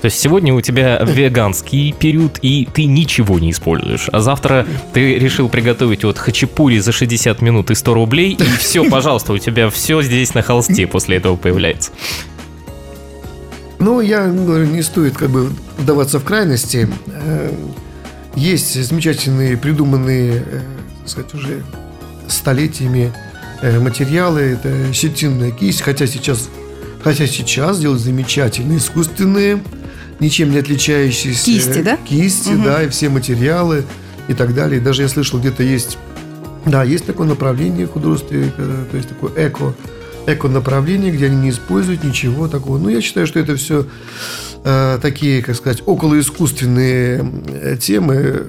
То 0.02 0.08
есть 0.08 0.20
сегодня 0.20 0.54
у 0.54 0.62
тебя 0.62 1.00
веганский 1.04 1.92
период, 1.98 2.38
и 2.44 2.68
ты 2.72 2.86
ничего 2.86 3.40
не 3.40 3.50
используешь. 3.52 4.08
А 4.12 4.20
завтра 4.20 4.68
ты 4.94 5.18
решил 5.18 5.50
приготовить 5.50 6.04
вот 6.04 6.20
хачапури 6.20 6.78
за 6.78 6.92
60 6.92 7.42
минут 7.42 7.72
и 7.72 7.76
100 7.76 7.94
рублей, 7.94 8.34
и 8.34 8.44
все, 8.60 8.88
пожалуйста, 8.88 9.34
у 9.34 9.38
тебя 9.40 9.70
все 9.72 10.02
здесь 10.04 10.36
на 10.36 10.44
холсте 10.44 10.86
после 10.86 11.18
этого 11.18 11.38
появляется. 11.38 11.92
Ну, 13.80 14.00
я 14.00 14.26
говорю, 14.28 14.66
не 14.68 14.84
стоит 14.84 15.18
как 15.18 15.30
бы 15.30 15.50
вдаваться 15.78 16.20
в 16.20 16.24
крайности. 16.24 16.88
Есть 18.36 18.82
замечательные, 18.84 19.58
придуманные, 19.58 20.44
э, 20.46 20.62
так 21.02 21.10
сказать, 21.10 21.34
уже 21.34 21.64
столетиями 22.28 23.14
э, 23.62 23.80
материалы. 23.80 24.42
Это 24.42 24.94
щетинная 24.94 25.52
кисть, 25.52 25.82
хотя 25.82 26.06
сейчас, 26.06 26.50
хотя 27.04 27.28
сейчас 27.28 27.80
делают 27.80 28.02
замечательные 28.02 28.80
искусственные, 28.80 29.64
ничем 30.20 30.52
не 30.52 30.58
отличающиеся 30.58 31.46
Кисти, 31.46 31.82
да? 31.82 31.98
Кисти, 31.98 32.50
Мгм. 32.50 32.64
да, 32.64 32.84
и 32.84 32.90
все 32.90 33.10
материалы 33.10 33.84
и 34.28 34.34
так 34.34 34.54
далее. 34.54 34.82
Даже 34.82 35.04
я 35.04 35.08
слышал, 35.08 35.40
где-то 35.40 35.64
есть, 35.64 35.98
да, 36.66 36.84
есть 36.84 37.06
такое 37.06 37.28
направление 37.28 37.88
художественное, 37.88 38.52
э, 38.58 38.86
то 38.92 38.98
есть 38.98 39.10
такое 39.10 39.32
эко, 39.48 39.74
эко-направление, 40.28 41.12
где 41.12 41.28
они 41.28 41.38
не 41.38 41.50
используют 41.52 42.04
ничего 42.04 42.48
такого. 42.50 42.78
Ну, 42.80 42.90
я 42.90 43.00
считаю, 43.02 43.28
что 43.28 43.40
это 43.40 43.56
все 43.56 43.86
э, 44.66 45.00
такие, 45.02 45.42
как 45.42 45.56
сказать, 45.56 45.84
околоискусственные 45.86 47.26
э, 47.48 47.78
темы. 47.78 48.46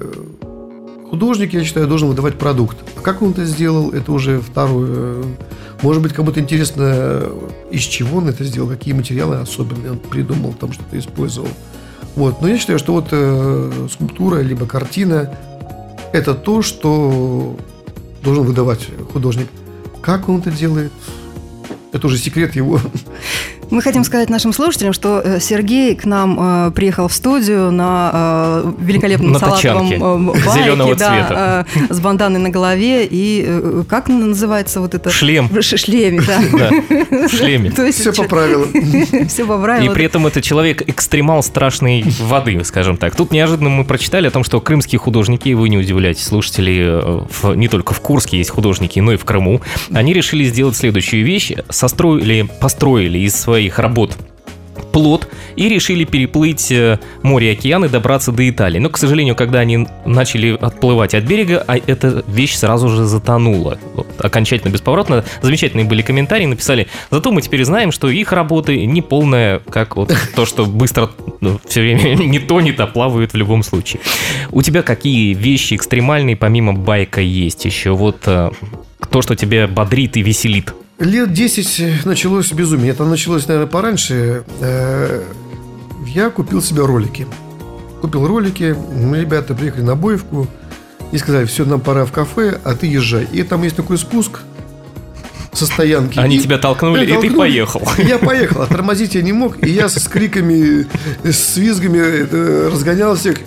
Художник, 1.09 1.53
я 1.53 1.63
считаю, 1.63 1.87
должен 1.87 2.09
выдавать 2.09 2.37
продукт. 2.37 2.77
А 2.97 3.01
как 3.01 3.21
он 3.21 3.31
это 3.31 3.45
сделал, 3.45 3.91
это 3.91 4.11
уже 4.11 4.41
второе. 4.41 5.23
Может 5.81 6.01
быть, 6.01 6.13
кому-то 6.13 6.41
интересно, 6.41 7.23
из 7.71 7.83
чего 7.83 8.17
он 8.17 8.27
это 8.27 8.43
сделал, 8.43 8.67
какие 8.67 8.93
материалы 8.93 9.37
особенные 9.37 9.91
он 9.91 9.99
придумал, 9.99 10.53
там 10.53 10.73
что-то 10.73 10.99
использовал. 10.99 11.49
Вот. 12.15 12.41
Но 12.41 12.49
я 12.49 12.57
считаю, 12.57 12.79
что 12.79 12.93
вот 12.93 13.07
э, 13.11 13.87
скульптура 13.89 14.41
либо 14.41 14.65
картина– 14.65 15.33
это 16.13 16.33
то, 16.33 16.61
что 16.61 17.55
должен 18.23 18.43
выдавать 18.43 18.87
художник. 19.13 19.47
Как 20.01 20.27
он 20.27 20.39
это 20.39 20.51
делает, 20.51 20.91
это 21.91 22.07
уже 22.07 22.17
секрет 22.17 22.55
его. 22.55 22.79
Мы 23.69 23.81
хотим 23.81 24.03
сказать 24.05 24.29
нашим 24.29 24.53
слушателям, 24.53 24.93
что 24.93 25.21
э, 25.23 25.39
Сергей 25.41 25.93
к 25.95 26.05
нам 26.05 26.67
э, 26.67 26.71
приехал 26.71 27.07
в 27.09 27.13
студию 27.13 27.69
на 27.71 28.11
э, 28.13 28.71
великолепном 28.79 29.33
На 29.33 29.39
салатовом 29.39 29.89
тачанке 29.89 29.95
э, 29.95 30.17
байке, 30.45 30.49
зеленого 30.63 30.95
да, 30.95 31.65
э, 31.89 31.93
с 31.93 31.99
банданой 31.99 32.39
на 32.39 32.49
голове 32.49 33.05
и 33.05 33.43
э, 33.45 33.83
как 33.89 34.07
называется 34.07 34.79
вот 34.79 34.93
это? 34.95 35.09
Шлем. 35.09 35.49
В 35.49 35.61
ш- 35.61 35.75
шлеме, 35.77 36.21
да. 36.25 36.39
Да, 36.57 37.27
в 37.27 37.29
шлеме. 37.35 37.71
То 37.71 37.85
есть 37.85 37.99
Все 37.99 38.13
по 38.13 38.23
правилам. 38.23 38.69
Все 39.27 39.45
по 39.45 39.57
И 39.59 39.61
правилам. 39.61 39.93
при 39.93 40.05
этом 40.05 40.25
это 40.27 40.41
человек 40.41 40.81
экстремал 40.87 41.43
страшной 41.43 42.05
воды, 42.19 42.63
скажем 42.63 42.95
так. 42.95 43.15
Тут 43.15 43.31
неожиданно 43.31 43.69
мы 43.69 43.83
прочитали 43.83 44.27
о 44.27 44.31
том, 44.31 44.43
что 44.45 44.61
крымские 44.61 44.99
художники, 44.99 45.49
вы 45.53 45.67
не 45.69 45.77
удивляйтесь, 45.77 46.23
слушатели, 46.25 46.85
э, 47.01 47.25
в- 47.29 47.53
не 47.55 47.67
только 47.67 47.93
в 47.93 47.99
Курске 47.99 48.37
есть 48.37 48.49
художники, 48.49 48.99
но 49.01 49.11
и 49.13 49.17
в 49.17 49.25
Крыму, 49.25 49.61
они 49.91 50.13
решили 50.13 50.45
сделать 50.45 50.77
следующую 50.77 51.25
вещь. 51.25 51.51
Состроили, 51.69 52.47
построили 52.61 53.19
из 53.19 53.35
своих 53.57 53.79
работ 53.79 54.15
плот 54.91 55.27
и 55.55 55.67
решили 55.67 56.03
переплыть 56.03 56.71
э, 56.71 56.99
море 57.23 57.49
и 57.49 57.53
океан 57.53 57.85
и 57.85 57.89
добраться 57.89 58.31
до 58.31 58.47
Италии. 58.47 58.77
Но, 58.77 58.89
к 58.89 58.97
сожалению, 58.97 59.35
когда 59.35 59.59
они 59.59 59.87
начали 60.05 60.55
отплывать 60.55 61.15
от 61.15 61.23
берега, 61.23 61.63
а 61.67 61.77
эта 61.77 62.23
вещь 62.27 62.55
сразу 62.55 62.87
же 62.89 63.05
затонула. 63.05 63.79
Вот, 63.95 64.07
окончательно 64.19 64.71
бесповоротно. 64.71 65.23
Замечательные 65.41 65.85
были 65.85 66.03
комментарии, 66.03 66.45
написали, 66.45 66.87
зато 67.09 67.31
мы 67.31 67.41
теперь 67.41 67.65
знаем, 67.65 67.91
что 67.91 68.09
их 68.09 68.31
работы 68.31 68.85
не 68.85 69.01
полная, 69.01 69.59
как 69.59 69.95
вот 69.95 70.15
то, 70.35 70.45
что 70.45 70.65
быстро 70.67 71.09
все 71.65 71.81
время 71.81 72.13
не 72.23 72.37
тонет, 72.37 72.79
а 72.79 72.85
плавают 72.85 73.33
в 73.33 73.37
любом 73.37 73.63
случае. 73.63 74.01
У 74.51 74.61
тебя 74.61 74.83
какие 74.83 75.33
вещи 75.33 75.73
экстремальные 75.73 76.35
помимо 76.35 76.73
байка 76.73 77.21
есть 77.21 77.65
еще? 77.65 77.91
Вот 77.91 78.21
э, 78.27 78.51
то, 79.09 79.21
что 79.23 79.35
тебя 79.35 79.67
бодрит 79.67 80.17
и 80.17 80.21
веселит. 80.21 80.73
Лет 80.99 81.31
10 81.31 82.05
началось 82.05 82.51
безумие. 82.51 82.91
Это 82.91 83.05
началось, 83.05 83.47
наверное, 83.47 83.69
пораньше. 83.69 84.43
Э, 84.61 85.23
Я 86.07 86.29
купил 86.31 86.61
себе 86.61 86.83
ролики. 86.85 87.27
Купил 88.01 88.25
ролики. 88.25 88.75
Ребята 89.13 89.53
приехали 89.53 89.83
на 89.83 89.95
боевку 89.95 90.47
и 91.11 91.17
сказали, 91.19 91.45
все, 91.45 91.65
нам 91.65 91.81
пора 91.81 92.05
в 92.05 92.11
кафе, 92.11 92.59
а 92.63 92.73
ты 92.73 92.87
езжай. 92.87 93.27
И 93.31 93.43
там 93.43 93.61
есть 93.63 93.75
такой 93.75 93.97
спуск 93.99 94.39
со 95.53 95.67
стоянки. 95.67 96.17
Они 96.19 96.37
И- 96.37 96.39
тебя 96.39 96.57
толкнули, 96.57 97.03
и 97.03 97.07
ты 97.07 97.13
толкнули. 97.13 97.37
поехал. 97.37 97.87
И 97.99 98.01
Я 98.03 98.17
поехал, 98.17 98.63
а 98.63 98.65
тормозить 98.65 99.13
я 99.15 99.21
не 99.21 99.33
мог. 99.33 99.63
И 99.63 99.69
я 99.69 99.89
с 99.89 100.07
криками, 100.07 100.87
с 101.23 101.57
визгами 101.57 101.99
э, 101.99 102.69
разгонял 102.73 103.15
всех. 103.15 103.37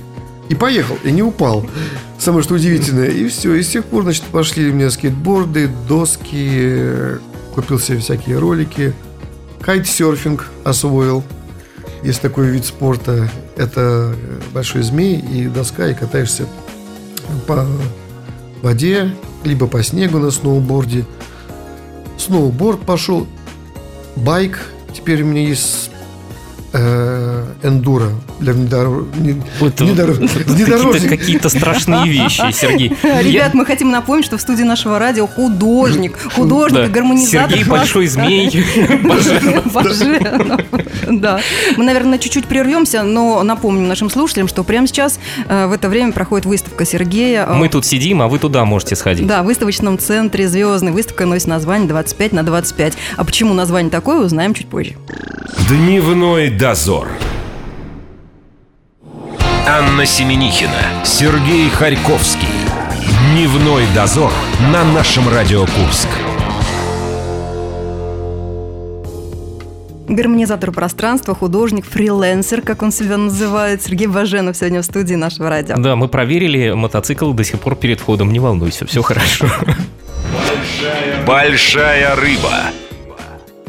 И 0.48 0.54
поехал, 0.54 0.98
и 1.04 1.10
не 1.12 1.22
упал. 1.22 1.66
Самое 2.18 2.42
что 2.44 2.54
удивительное. 2.54 3.08
И 3.08 3.26
все. 3.28 3.54
И 3.54 3.62
с 3.62 3.68
тех 3.68 3.84
пор, 3.84 4.02
значит, 4.04 4.24
пошли 4.24 4.68
у 4.70 4.72
меня 4.74 4.90
скейтборды, 4.90 5.68
доски, 5.88 7.18
купил 7.54 7.78
себе 7.78 7.98
всякие 7.98 8.38
ролики. 8.38 8.94
Кайтсерфинг 9.60 10.46
освоил. 10.64 11.22
Есть 12.02 12.22
такой 12.22 12.48
вид 12.48 12.64
спорта. 12.64 13.30
Это 13.56 14.14
э, 14.16 14.40
большой 14.52 14.82
змей 14.82 15.18
и 15.18 15.46
доска, 15.46 15.88
и 15.88 15.94
катаешься 15.94 16.46
по 17.46 17.66
воде, 18.62 19.14
либо 19.44 19.66
по 19.66 19.82
снегу 19.82 20.18
на 20.18 20.30
сноуборде. 20.30 21.04
Сноуборд 22.16 22.80
пошел, 22.80 23.26
байк. 24.16 24.58
Теперь 24.92 25.22
у 25.22 25.26
меня 25.26 25.46
есть 25.46 25.89
эндуро 26.72 28.10
для 28.38 28.52
внедоро- 28.52 29.06
не- 29.20 29.42
Вот, 29.58 29.80
внедоро- 29.80 31.08
какие-то, 31.08 31.48
страшные 31.48 32.08
вещи, 32.08 32.42
Сергей. 32.52 32.96
Ребят, 33.02 33.54
мы 33.54 33.66
хотим 33.66 33.90
напомнить, 33.90 34.24
что 34.24 34.38
в 34.38 34.40
студии 34.40 34.62
нашего 34.62 34.98
радио 34.98 35.26
художник, 35.26 36.16
художник, 36.34 36.86
и 36.88 36.90
гармонизатор. 36.90 37.50
Сергей 37.50 37.64
Большой 37.68 38.06
Змей. 38.06 38.50
Да. 41.10 41.40
Мы, 41.76 41.84
наверное, 41.84 42.18
чуть-чуть 42.18 42.46
прервемся, 42.46 43.02
но 43.02 43.42
напомним 43.42 43.88
нашим 43.88 44.10
слушателям, 44.10 44.48
что 44.48 44.62
прямо 44.64 44.86
сейчас 44.86 45.18
э, 45.48 45.66
в 45.66 45.72
это 45.72 45.88
время 45.88 46.12
проходит 46.12 46.46
выставка 46.46 46.84
Сергея. 46.84 47.46
э, 47.48 47.54
Мы 47.54 47.68
тут 47.68 47.84
сидим, 47.84 48.22
а 48.22 48.28
вы 48.28 48.38
туда 48.38 48.64
можете 48.64 48.96
сходить. 48.96 49.26
Да, 49.26 49.42
в 49.42 49.46
выставочном 49.46 49.98
центре 49.98 50.48
«Звездный». 50.48 50.92
Выставка 50.92 51.26
носит 51.26 51.48
название 51.48 51.88
«25 51.88 52.34
на 52.34 52.40
25». 52.40 52.94
А 53.16 53.24
почему 53.24 53.54
название 53.54 53.90
такое, 53.90 54.20
узнаем 54.20 54.54
чуть 54.54 54.68
позже. 54.68 54.94
Дневной 55.68 56.50
дозор. 56.60 57.08
Анна 59.66 60.04
Семенихина, 60.04 61.04
Сергей 61.06 61.70
Харьковский. 61.70 62.48
Дневной 63.32 63.84
дозор 63.94 64.30
на 64.70 64.84
нашем 64.84 65.26
Радио 65.30 65.60
Курск. 65.60 66.08
Гармонизатор 70.06 70.70
пространства, 70.72 71.34
художник, 71.34 71.86
фрилансер, 71.86 72.60
как 72.60 72.82
он 72.82 72.92
себя 72.92 73.16
называет, 73.16 73.82
Сергей 73.82 74.08
Баженов 74.08 74.54
сегодня 74.54 74.82
в 74.82 74.84
студии 74.84 75.14
нашего 75.14 75.48
радио. 75.48 75.76
Да, 75.76 75.96
мы 75.96 76.08
проверили, 76.08 76.72
мотоцикл 76.72 77.32
до 77.32 77.42
сих 77.42 77.58
пор 77.60 77.74
перед 77.74 78.00
входом. 78.00 78.34
Не 78.34 78.38
волнуйся, 78.38 78.84
все 78.84 79.00
хорошо. 79.00 79.46
Большая 81.26 82.14
рыба. 82.16 82.52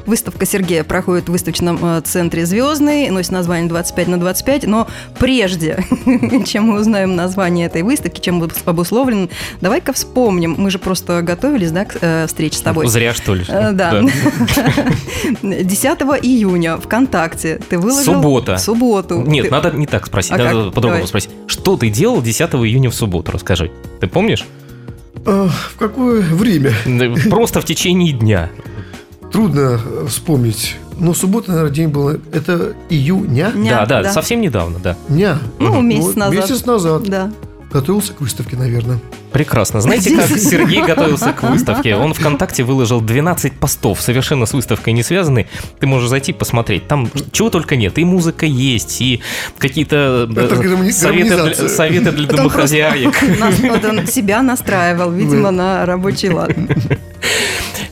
Выставка 0.05 0.45
Сергея 0.45 0.83
проходит 0.83 1.29
в 1.29 1.31
выставочном 1.31 1.79
э, 1.81 2.01
центре 2.01 2.45
«Звездный», 2.45 3.09
носит 3.09 3.31
название 3.31 3.69
«25 3.69 4.09
на 4.09 4.15
25», 4.15 4.67
но 4.67 4.87
прежде, 5.19 5.83
чем 6.45 6.65
мы 6.65 6.79
узнаем 6.79 7.15
название 7.15 7.67
этой 7.67 7.83
выставки, 7.83 8.19
чем 8.19 8.41
он 8.41 8.51
обусловлен, 8.65 9.29
давай-ка 9.61 9.93
вспомним. 9.93 10.55
Мы 10.57 10.71
же 10.71 10.79
просто 10.79 11.21
готовились, 11.21 11.71
да, 11.71 11.85
к 11.85 11.97
э, 12.01 12.25
встрече 12.27 12.57
с 12.57 12.61
тобой. 12.61 12.87
Зря, 12.87 13.13
что 13.13 13.35
ли? 13.35 13.45
Э, 13.47 13.71
Да. 13.71 14.01
10 15.41 16.01
июня 16.23 16.77
ВКонтакте 16.77 17.59
ты 17.69 17.77
выложил... 17.77 18.13
Суббота. 18.15 18.55
В 18.57 18.59
субботу. 18.59 19.21
Нет, 19.21 19.45
Ты- 19.45 19.51
надо 19.51 19.71
не 19.71 19.85
так 19.87 20.05
спросить, 20.05 20.31
А 20.33 20.37
надо 20.37 20.71
по-другому 20.71 21.07
спросить. 21.07 21.31
Что 21.47 21.77
ты 21.77 21.89
делал 21.89 22.21
10 22.21 22.41
июня 22.55 22.89
в 22.89 22.95
субботу, 22.95 23.31
расскажи. 23.31 23.71
Ты 23.99 24.07
помнишь? 24.07 24.45
А, 25.25 25.47
В 25.47 25.77
какое 25.77 26.21
время? 26.21 26.73
Просто 27.29 27.61
в 27.61 27.65
течение 27.65 28.13
дня. 28.13 28.49
Трудно 29.31 29.79
вспомнить. 30.07 30.75
Но 30.97 31.13
суббота, 31.13 31.51
наверное, 31.51 31.73
день 31.73 31.87
был. 31.87 32.09
Это 32.09 32.73
июня? 32.89 33.51
Ня, 33.55 33.85
Да, 33.85 34.03
да, 34.03 34.11
совсем 34.11 34.41
недавно, 34.41 34.79
да. 34.79 34.97
Дня. 35.07 35.39
Ну, 35.59 35.81
месяц 35.81 36.15
назад. 36.15 36.35
Месяц 36.49 36.65
назад. 36.65 37.03
Да. 37.03 37.31
Готовился 37.71 38.13
к 38.13 38.21
выставке, 38.21 38.57
наверное. 38.57 38.99
Прекрасно. 39.31 39.79
Знаете, 39.79 40.15
как 40.17 40.27
Сергей 40.37 40.81
готовился 40.83 41.31
к 41.31 41.41
выставке? 41.43 41.95
Он 41.95 42.13
ВКонтакте 42.13 42.63
выложил 42.63 42.99
12 42.99 43.53
постов, 43.53 44.01
совершенно 44.01 44.45
с 44.45 44.53
выставкой 44.53 44.91
не 44.93 45.03
связанные. 45.03 45.47
Ты 45.79 45.87
можешь 45.87 46.09
зайти 46.09 46.33
посмотреть. 46.33 46.87
Там 46.87 47.09
чего 47.31 47.49
только 47.49 47.77
нет. 47.77 47.97
И 47.97 48.03
музыка 48.03 48.45
есть, 48.45 49.01
и 49.01 49.21
какие-то 49.57 50.29
э, 50.35 50.91
советы, 50.91 51.41
для, 51.43 51.69
советы 51.69 52.11
для 52.11 52.27
домохозяек. 52.27 53.13
нас- 53.39 53.59
вот 53.59 53.85
он 53.85 54.05
себя 54.07 54.41
настраивал, 54.41 55.11
видимо, 55.11 55.51
на 55.51 55.85
рабочий 55.85 56.29
лад. 56.29 56.51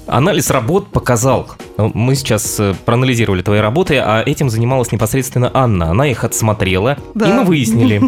Анализ 0.08 0.50
работ 0.50 0.88
показал. 0.92 1.52
Мы 1.78 2.16
сейчас 2.16 2.60
э, 2.60 2.74
проанализировали 2.84 3.44
твои 3.44 3.60
работы, 3.60 3.98
а 4.04 4.24
этим 4.26 4.50
занималась 4.50 4.92
непосредственно 4.92 5.52
Анна. 5.54 5.92
Она 5.92 6.08
их 6.08 6.24
отсмотрела, 6.24 6.98
Да. 7.14 7.30
и 7.30 7.32
мы 7.34 7.44
выяснили 7.44 8.02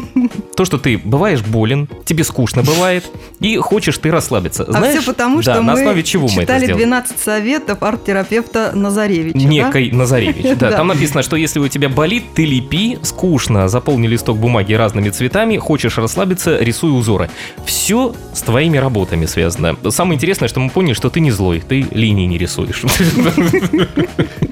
то, 0.62 0.66
что 0.66 0.78
ты 0.78 1.00
бываешь 1.00 1.42
болен, 1.42 1.90
тебе 2.06 2.24
скучно 2.24 2.62
бывает, 2.62 3.04
и 3.40 3.56
хочешь 3.58 3.98
ты 3.98 4.12
расслабиться. 4.12 4.64
А 4.64 4.72
Знаешь, 4.74 5.00
все 5.00 5.12
потому, 5.12 5.38
да, 5.38 5.42
что 5.42 5.62
на 5.64 5.74
мы 5.74 5.80
основе 5.80 6.04
чего 6.04 6.28
мы 6.28 6.34
это 6.34 6.42
читали 6.44 6.66
сделали? 6.66 6.84
12 6.84 7.18
советов 7.20 7.82
арт-терапевта 7.82 8.72
Назаревича. 8.76 9.40
да? 9.40 9.46
Некой 9.46 9.92
Назаревич. 9.92 10.44
Да, 10.60 10.70
Да. 10.70 10.78
там 10.78 10.88
написано, 10.88 11.24
что 11.24 11.36
если 11.36 11.58
у 11.60 11.68
тебя 11.68 11.90
болит, 11.90 12.26
ты 12.36 12.46
лепи, 12.46 13.00
скучно, 13.02 13.68
заполни 13.70 14.06
листок 14.06 14.38
бумаги 14.38 14.74
разными 14.74 15.10
цветами, 15.10 15.58
хочешь 15.58 15.98
расслабиться, 15.98 16.60
рисуй 16.60 16.92
узоры. 16.96 17.32
Все 17.66 18.14
с 18.36 18.42
твоими 18.44 18.78
работами 18.78 19.26
связано. 19.26 19.76
Самое 19.90 20.16
интересное, 20.18 20.48
что 20.48 20.60
мы 20.60 20.70
поняли, 20.70 20.94
что 20.94 21.10
ты 21.10 21.22
не 21.22 21.32
злой, 21.32 21.64
ты 21.68 21.88
линии 21.90 22.28
не 22.28 22.38
рисуешь. 22.38 22.84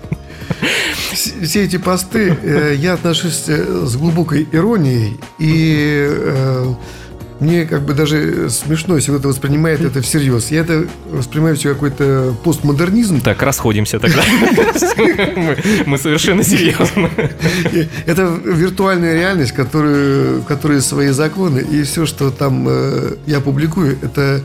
Вс- 1.13 1.45
Все 1.45 1.63
эти 1.63 1.77
посты 1.77 2.37
э, 2.41 2.75
я 2.77 2.93
отношусь 2.93 3.43
э, 3.47 3.85
с 3.85 3.95
глубокой 3.95 4.47
иронией, 4.51 5.19
и 5.39 6.07
э, 6.09 6.65
мне 7.39 7.65
как 7.65 7.83
бы 7.83 7.93
даже 7.93 8.49
смешно, 8.49 8.95
если 8.97 9.11
кто-то 9.11 9.29
воспринимает 9.29 9.79
это 9.81 10.01
всерьез. 10.01 10.51
Я 10.51 10.59
это 10.61 10.85
воспринимаю 11.09 11.55
все 11.55 11.73
какой-то 11.73 12.35
постмодернизм. 12.43 13.21
Так, 13.21 13.41
расходимся 13.41 13.97
тогда. 13.99 14.21
Мы- 15.85 15.97
совершенно 15.97 16.43
серьезно. 16.43 17.09
Это 18.05 18.23
виртуальная 18.45 19.13
реальность, 19.15 19.53
которая 19.53 20.81
свои 20.81 21.09
законы, 21.09 21.59
и 21.59 21.83
все, 21.83 22.05
что 22.05 22.29
там 22.29 22.67
я 23.25 23.39
публикую, 23.39 23.97
это 24.01 24.41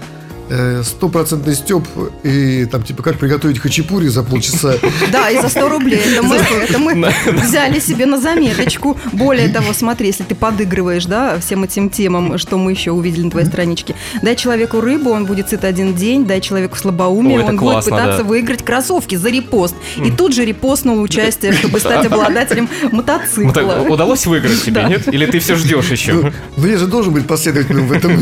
стопроцентный 0.82 1.54
степ 1.54 1.86
и 2.22 2.66
там 2.66 2.82
типа 2.82 3.02
как 3.02 3.18
приготовить 3.18 3.58
хачапури 3.58 4.08
за 4.08 4.22
полчаса. 4.22 4.74
Да, 5.10 5.30
и 5.30 5.40
за 5.40 5.48
100 5.48 5.68
рублей. 5.68 6.00
Это 6.12 6.22
мы, 6.22 6.36
это 6.36 6.78
мы 6.78 7.12
взяли 7.42 7.80
себе 7.80 8.06
на 8.06 8.20
заметочку. 8.20 8.96
Более 9.12 9.48
того, 9.48 9.72
смотри, 9.72 10.08
если 10.08 10.24
ты 10.24 10.34
подыгрываешь, 10.34 11.06
да, 11.06 11.38
всем 11.40 11.64
этим 11.64 11.90
темам, 11.90 12.38
что 12.38 12.58
мы 12.58 12.72
еще 12.72 12.90
увидели 12.90 13.22
на 13.22 13.30
твоей 13.30 13.46
страничке. 13.46 13.94
Дай 14.22 14.36
человеку 14.36 14.80
рыбу, 14.80 15.10
он 15.10 15.24
будет 15.26 15.48
сыт 15.48 15.64
один 15.64 15.94
день. 15.94 16.26
Дай 16.26 16.40
человеку 16.40 16.76
слабоумие, 16.76 17.40
он 17.40 17.56
классно, 17.56 17.80
будет 17.80 17.84
пытаться 17.84 18.22
да. 18.22 18.28
выиграть 18.28 18.64
кроссовки 18.64 19.14
за 19.14 19.30
репост. 19.30 19.74
И 19.96 20.10
тут 20.10 20.34
же 20.34 20.44
репостнул 20.44 21.00
участие, 21.00 21.52
чтобы 21.52 21.80
стать 21.80 22.06
обладателем 22.06 22.68
мотоцикла. 22.92 23.52
так, 23.52 23.90
удалось 23.90 24.26
выиграть 24.26 24.62
тебе, 24.62 24.74
Да. 24.82 24.88
нет? 24.88 25.12
Или 25.12 25.26
ты 25.26 25.38
все 25.38 25.54
ждешь 25.56 25.86
Ну, 25.88 25.92
еще? 25.92 26.32
ну, 26.56 26.66
я 26.66 26.76
же 26.78 26.86
должен 26.86 27.12
быть 27.12 27.26
последовательным 27.26 27.86
в 27.86 27.92
этом 27.92 28.12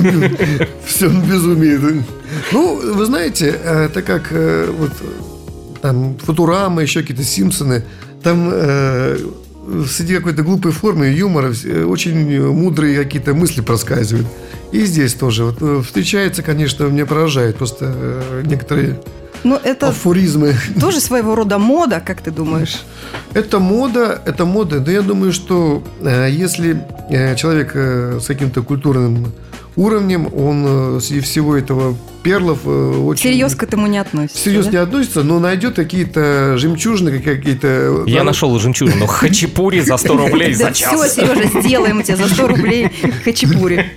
всем 0.87 1.21
безумии. 1.23 2.05
Ну, 2.52 2.95
вы 2.95 3.04
знаете, 3.07 3.54
э, 3.62 3.85
это 3.87 4.02
как 4.02 4.28
э, 4.31 4.71
вот 4.78 4.92
там 5.81 6.16
Футурама, 6.19 6.83
еще 6.83 7.00
какие-то 7.00 7.25
Симпсоны, 7.25 7.85
там 8.23 8.50
э, 8.52 9.19
среди 9.88 10.16
какой-то 10.16 10.42
глупой 10.42 10.73
формы 10.73 11.07
юмора 11.07 11.52
э, 11.64 11.85
очень 11.85 12.40
мудрые 12.52 13.02
какие-то 13.04 13.35
мысли 13.35 13.61
проскальзывают. 13.62 14.26
И 14.73 14.85
здесь 14.87 15.14
тоже. 15.14 15.45
Вот, 15.45 15.85
встречается, 15.87 16.42
конечно, 16.42 16.85
меня 16.85 17.04
поражает 17.07 17.57
просто 17.57 17.92
э, 17.95 18.42
некоторые 18.47 19.00
Ну, 19.45 19.59
это 19.62 19.88
афоризмы. 19.88 20.54
тоже 20.81 21.00
своего 21.00 21.35
рода 21.35 21.59
мода, 21.59 22.00
как 22.04 22.23
ты 22.23 22.31
думаешь? 22.31 22.83
Это 23.35 23.59
мода, 23.59 24.23
это 24.25 24.45
мода. 24.47 24.81
Но 24.81 24.90
я 24.90 25.02
думаю, 25.02 25.33
что 25.33 25.83
э, 26.00 26.28
если 26.31 26.83
э, 27.11 27.35
человек 27.37 27.73
э, 27.75 28.19
с 28.23 28.26
каким-то 28.26 28.62
культурным 28.62 29.33
уровнем, 29.76 30.29
он 30.35 30.97
э, 30.97 31.00
среди 31.00 31.21
всего 31.21 31.57
этого 31.57 31.97
перлов 32.23 32.61
э, 32.64 32.69
очень... 32.69 33.21
Всерьез 33.21 33.55
к 33.55 33.62
этому 33.62 33.87
не 33.87 33.99
относится. 33.99 34.38
Всерьез 34.38 34.67
да? 34.67 34.71
не 34.73 34.76
относится, 34.79 35.23
но 35.23 35.38
найдет 35.38 35.76
какие-то 35.76 36.57
жемчужины, 36.57 37.21
какие-то... 37.21 38.05
Я 38.07 38.25
нашел 38.25 38.59
жемчужину. 38.59 39.07
Хачапури 39.07 39.81
за 39.81 39.97
100 39.97 40.17
рублей 40.29 40.55
за 40.55 40.67
Да 40.67 40.73
все, 40.73 40.91
час. 40.91 41.14
Сережа, 41.14 41.61
сделаем 41.62 42.02
тебе 42.02 42.17
за 42.17 42.29
100 42.29 42.49
рублей 42.49 42.91
хачапури. 43.25 43.91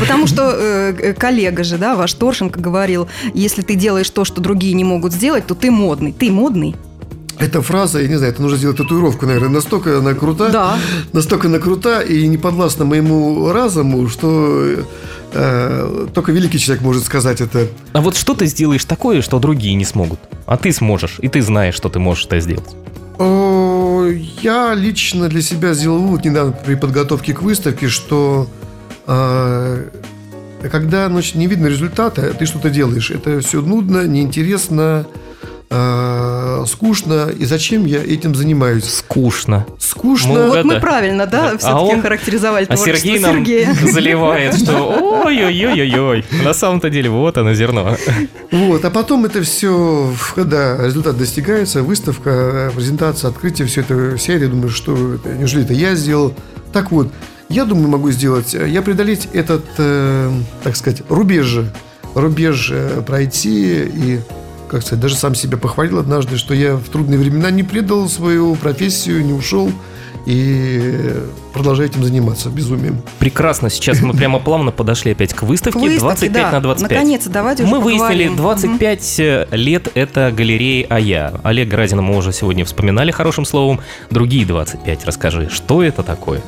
Потому 0.00 0.26
что 0.26 0.50
э, 0.54 1.14
коллега 1.14 1.64
же, 1.64 1.78
да, 1.78 1.94
ваш 1.96 2.14
Торшенко 2.14 2.60
говорил, 2.60 3.08
если 3.34 3.62
ты 3.62 3.74
делаешь 3.74 4.10
то, 4.10 4.24
что 4.24 4.40
другие 4.40 4.74
не 4.74 4.84
могут 4.84 5.12
сделать, 5.12 5.46
то 5.46 5.54
ты 5.54 5.70
модный. 5.70 6.12
Ты 6.12 6.30
модный? 6.30 6.76
Эта 7.38 7.62
фраза, 7.62 8.00
я 8.00 8.08
не 8.08 8.14
знаю, 8.16 8.32
это 8.32 8.42
нужно 8.42 8.58
сделать 8.58 8.76
татуировку, 8.76 9.26
наверное, 9.26 9.48
настолько 9.50 9.98
она 9.98 10.14
крута, 10.14 10.48
Да. 10.50 10.78
настолько 11.12 11.48
она 11.48 11.58
крута 11.58 12.00
и 12.02 12.26
не 12.28 12.38
подвластна 12.38 12.84
моему 12.84 13.50
разуму, 13.52 14.08
что 14.08 14.76
э, 15.32 16.06
только 16.14 16.32
великий 16.32 16.58
человек 16.58 16.84
может 16.84 17.04
сказать 17.04 17.40
это. 17.40 17.66
А 17.92 18.00
вот 18.00 18.16
что 18.16 18.34
ты 18.34 18.46
сделаешь 18.46 18.84
такое, 18.84 19.20
что 19.20 19.38
другие 19.40 19.74
не 19.74 19.84
смогут? 19.84 20.20
А 20.46 20.56
ты 20.56 20.72
сможешь, 20.72 21.18
и 21.20 21.28
ты 21.28 21.42
знаешь, 21.42 21.74
что 21.74 21.88
ты 21.88 21.98
можешь 21.98 22.26
это 22.26 22.38
сделать. 22.40 22.76
О, 23.18 24.06
Я 24.42 24.74
лично 24.74 25.28
для 25.28 25.42
себя 25.42 25.74
сделал 25.74 25.98
вывод 25.98 26.24
недавно 26.24 26.52
при 26.52 26.74
подготовке 26.76 27.32
к 27.34 27.42
выставке, 27.42 27.88
что 27.88 28.48
э, 29.06 29.84
когда 30.70 31.08
значит, 31.08 31.34
не 31.34 31.46
видно 31.46 31.66
результата, 31.66 32.32
ты 32.38 32.46
что-то 32.46 32.70
делаешь. 32.70 33.10
Это 33.10 33.40
все 33.40 33.60
нудно, 33.60 34.06
неинтересно, 34.06 35.06
э, 35.76 36.64
скучно. 36.68 37.30
И 37.36 37.44
зачем 37.44 37.84
я 37.86 37.98
этим 38.02 38.34
занимаюсь? 38.34 38.84
Скучно. 38.84 39.66
Скучно. 39.78 40.34
Ну, 40.34 40.46
Вот 40.48 40.54
да. 40.54 40.62
мы 40.64 40.80
правильно, 40.80 41.26
да, 41.26 41.42
Да. 41.52 41.58
все-таки 41.58 41.66
А 41.72 41.80
он- 41.80 41.98
охарактеризовали 41.98 42.64
А 42.68 42.74
творчество 42.76 42.98
Сергей 43.08 43.18
нам 43.20 43.34
Сергея. 43.36 43.74
заливает, 43.92 44.56
что 44.56 45.22
ой-ой-ой-ой-ой. 45.26 46.24
На 46.44 46.54
самом-то 46.54 46.90
деле 46.90 47.10
вот 47.10 47.36
оно 47.38 47.54
зерно. 47.54 47.96
Вот, 48.50 48.84
а 48.84 48.90
потом 48.90 49.24
это 49.24 49.42
все, 49.42 50.12
когда 50.34 50.76
результат 50.84 51.16
достигается, 51.18 51.82
выставка, 51.82 52.72
презентация, 52.74 53.30
открытие, 53.30 53.66
все 53.66 53.80
это 53.80 54.16
вся, 54.16 54.34
я 54.34 54.48
думаю, 54.48 54.68
что 54.70 55.14
это, 55.14 55.30
неужели 55.34 55.64
это 55.64 55.74
я 55.74 55.94
сделал? 55.96 56.34
Так 56.72 56.90
вот, 56.92 57.08
я 57.48 57.64
думаю, 57.64 57.88
могу 57.88 58.10
сделать, 58.10 58.54
я 58.54 58.82
преодолеть 58.82 59.28
этот, 59.32 59.64
э, 59.78 60.30
так 60.62 60.76
сказать, 60.76 61.02
рубеж, 61.08 61.58
рубеж 62.14 62.70
э, 62.72 63.02
пройти 63.06 63.84
и, 63.84 64.20
как 64.68 64.82
сказать, 64.82 65.00
даже 65.00 65.16
сам 65.16 65.34
себя 65.34 65.56
похвалил 65.56 65.98
однажды, 65.98 66.36
что 66.36 66.54
я 66.54 66.76
в 66.76 66.88
трудные 66.88 67.18
времена 67.18 67.50
не 67.50 67.62
предал 67.62 68.08
свою 68.08 68.54
профессию, 68.56 69.24
не 69.24 69.32
ушел 69.32 69.70
и 70.26 70.80
э, 70.82 71.26
продолжаю 71.52 71.90
этим 71.90 72.02
заниматься 72.02 72.48
безумием. 72.48 73.02
Прекрасно, 73.18 73.68
сейчас 73.68 74.00
мы 74.00 74.14
прямо 74.14 74.38
плавно 74.38 74.70
подошли 74.70 75.12
опять 75.12 75.34
к 75.34 75.42
выставке, 75.42 75.78
К 75.78 75.82
выставке, 75.82 76.30
25 76.30 76.32
да. 76.32 76.50
на 76.50 76.60
25. 76.60 76.90
Наконец-то, 76.90 77.30
давайте 77.30 77.62
уже 77.64 77.72
Мы 77.72 77.80
выяснили, 77.80 78.28
поговорим. 78.28 78.36
25 78.36 79.20
лет 79.52 79.88
это 79.94 80.32
галерея 80.34 80.86
АЯ. 80.88 81.40
Олег 81.42 81.72
Радина 81.72 82.02
мы 82.02 82.16
уже 82.16 82.32
сегодня 82.32 82.64
вспоминали 82.64 83.10
хорошим 83.10 83.44
словом. 83.44 83.80
Другие 84.10 84.46
25, 84.46 85.04
расскажи, 85.04 85.50
что 85.50 85.82
это 85.82 86.02
такое? 86.02 86.40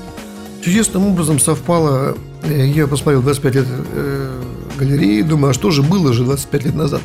Чудесным 0.65 1.07
образом 1.07 1.39
совпало, 1.39 2.17
э, 2.43 2.67
я 2.67 2.87
посмотрел 2.87 3.23
25 3.23 3.55
лет 3.55 3.67
э, 3.69 4.43
галереи, 4.79 5.21
думаю, 5.21 5.51
а 5.51 5.55
что 5.55 5.71
же 5.71 5.83
было 5.83 6.13
же 6.13 6.25
25 6.25 6.65
лет 6.65 6.75
назад? 6.75 7.03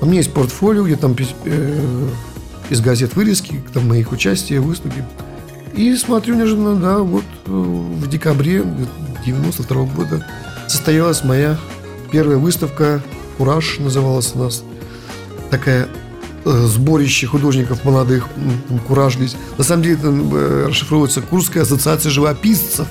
У 0.00 0.06
меня 0.06 0.18
есть 0.18 0.32
портфолио, 0.32 0.84
где 0.84 0.96
там 0.96 1.16
э, 1.44 2.08
из 2.70 2.80
газет 2.80 3.16
вырезки, 3.16 3.62
там 3.72 3.88
моих 3.88 4.12
участий, 4.12 4.58
выставки. 4.58 5.04
И 5.74 5.94
смотрю 5.96 6.34
неожиданно, 6.36 6.76
да, 6.76 6.98
вот 6.98 7.24
э, 7.46 7.50
в 7.50 8.08
декабре 8.08 8.64
92 9.24 9.82
года 9.84 10.26
состоялась 10.68 11.24
моя 11.24 11.58
первая 12.10 12.38
выставка 12.38 13.02
«Кураж» 13.38 13.78
называлась 13.78 14.32
у 14.34 14.38
нас. 14.38 14.62
Такая 15.50 15.88
э, 16.44 16.66
сборище 16.66 17.26
художников 17.26 17.84
молодых, 17.84 18.28
м, 18.36 18.78
«Кураж» 18.80 19.14
здесь. 19.16 19.36
На 19.58 19.64
самом 19.64 19.82
деле 19.82 19.96
это 19.96 20.08
э, 20.08 20.66
расшифровывается 20.68 21.22
Курская 21.22 21.64
ассоциация 21.64 22.10
живописцев. 22.10 22.86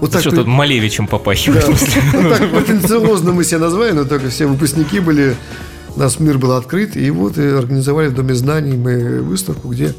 Вот 0.00 0.10
что 0.10 0.22
так 0.30 0.34
тут 0.34 0.46
Малевичем 0.46 1.06
да, 1.06 1.10
попахивает. 1.10 1.66
вот 1.66 2.38
так 2.38 2.50
претенциозно 2.50 3.32
мы 3.32 3.44
себя 3.44 3.58
назвали, 3.58 3.92
но 3.92 4.04
только 4.04 4.28
все 4.30 4.46
выпускники 4.46 5.00
были, 5.00 5.36
у 5.98 6.00
нас 6.00 6.20
мир 6.20 6.38
был 6.38 6.52
открыт, 6.52 6.96
и 6.96 7.10
вот 7.10 7.38
и 7.38 7.42
организовали 7.42 8.06
в 8.06 8.14
Доме 8.14 8.32
знаний 8.34 8.76
мы 8.76 9.20
выставку, 9.20 9.66
где 9.68 9.94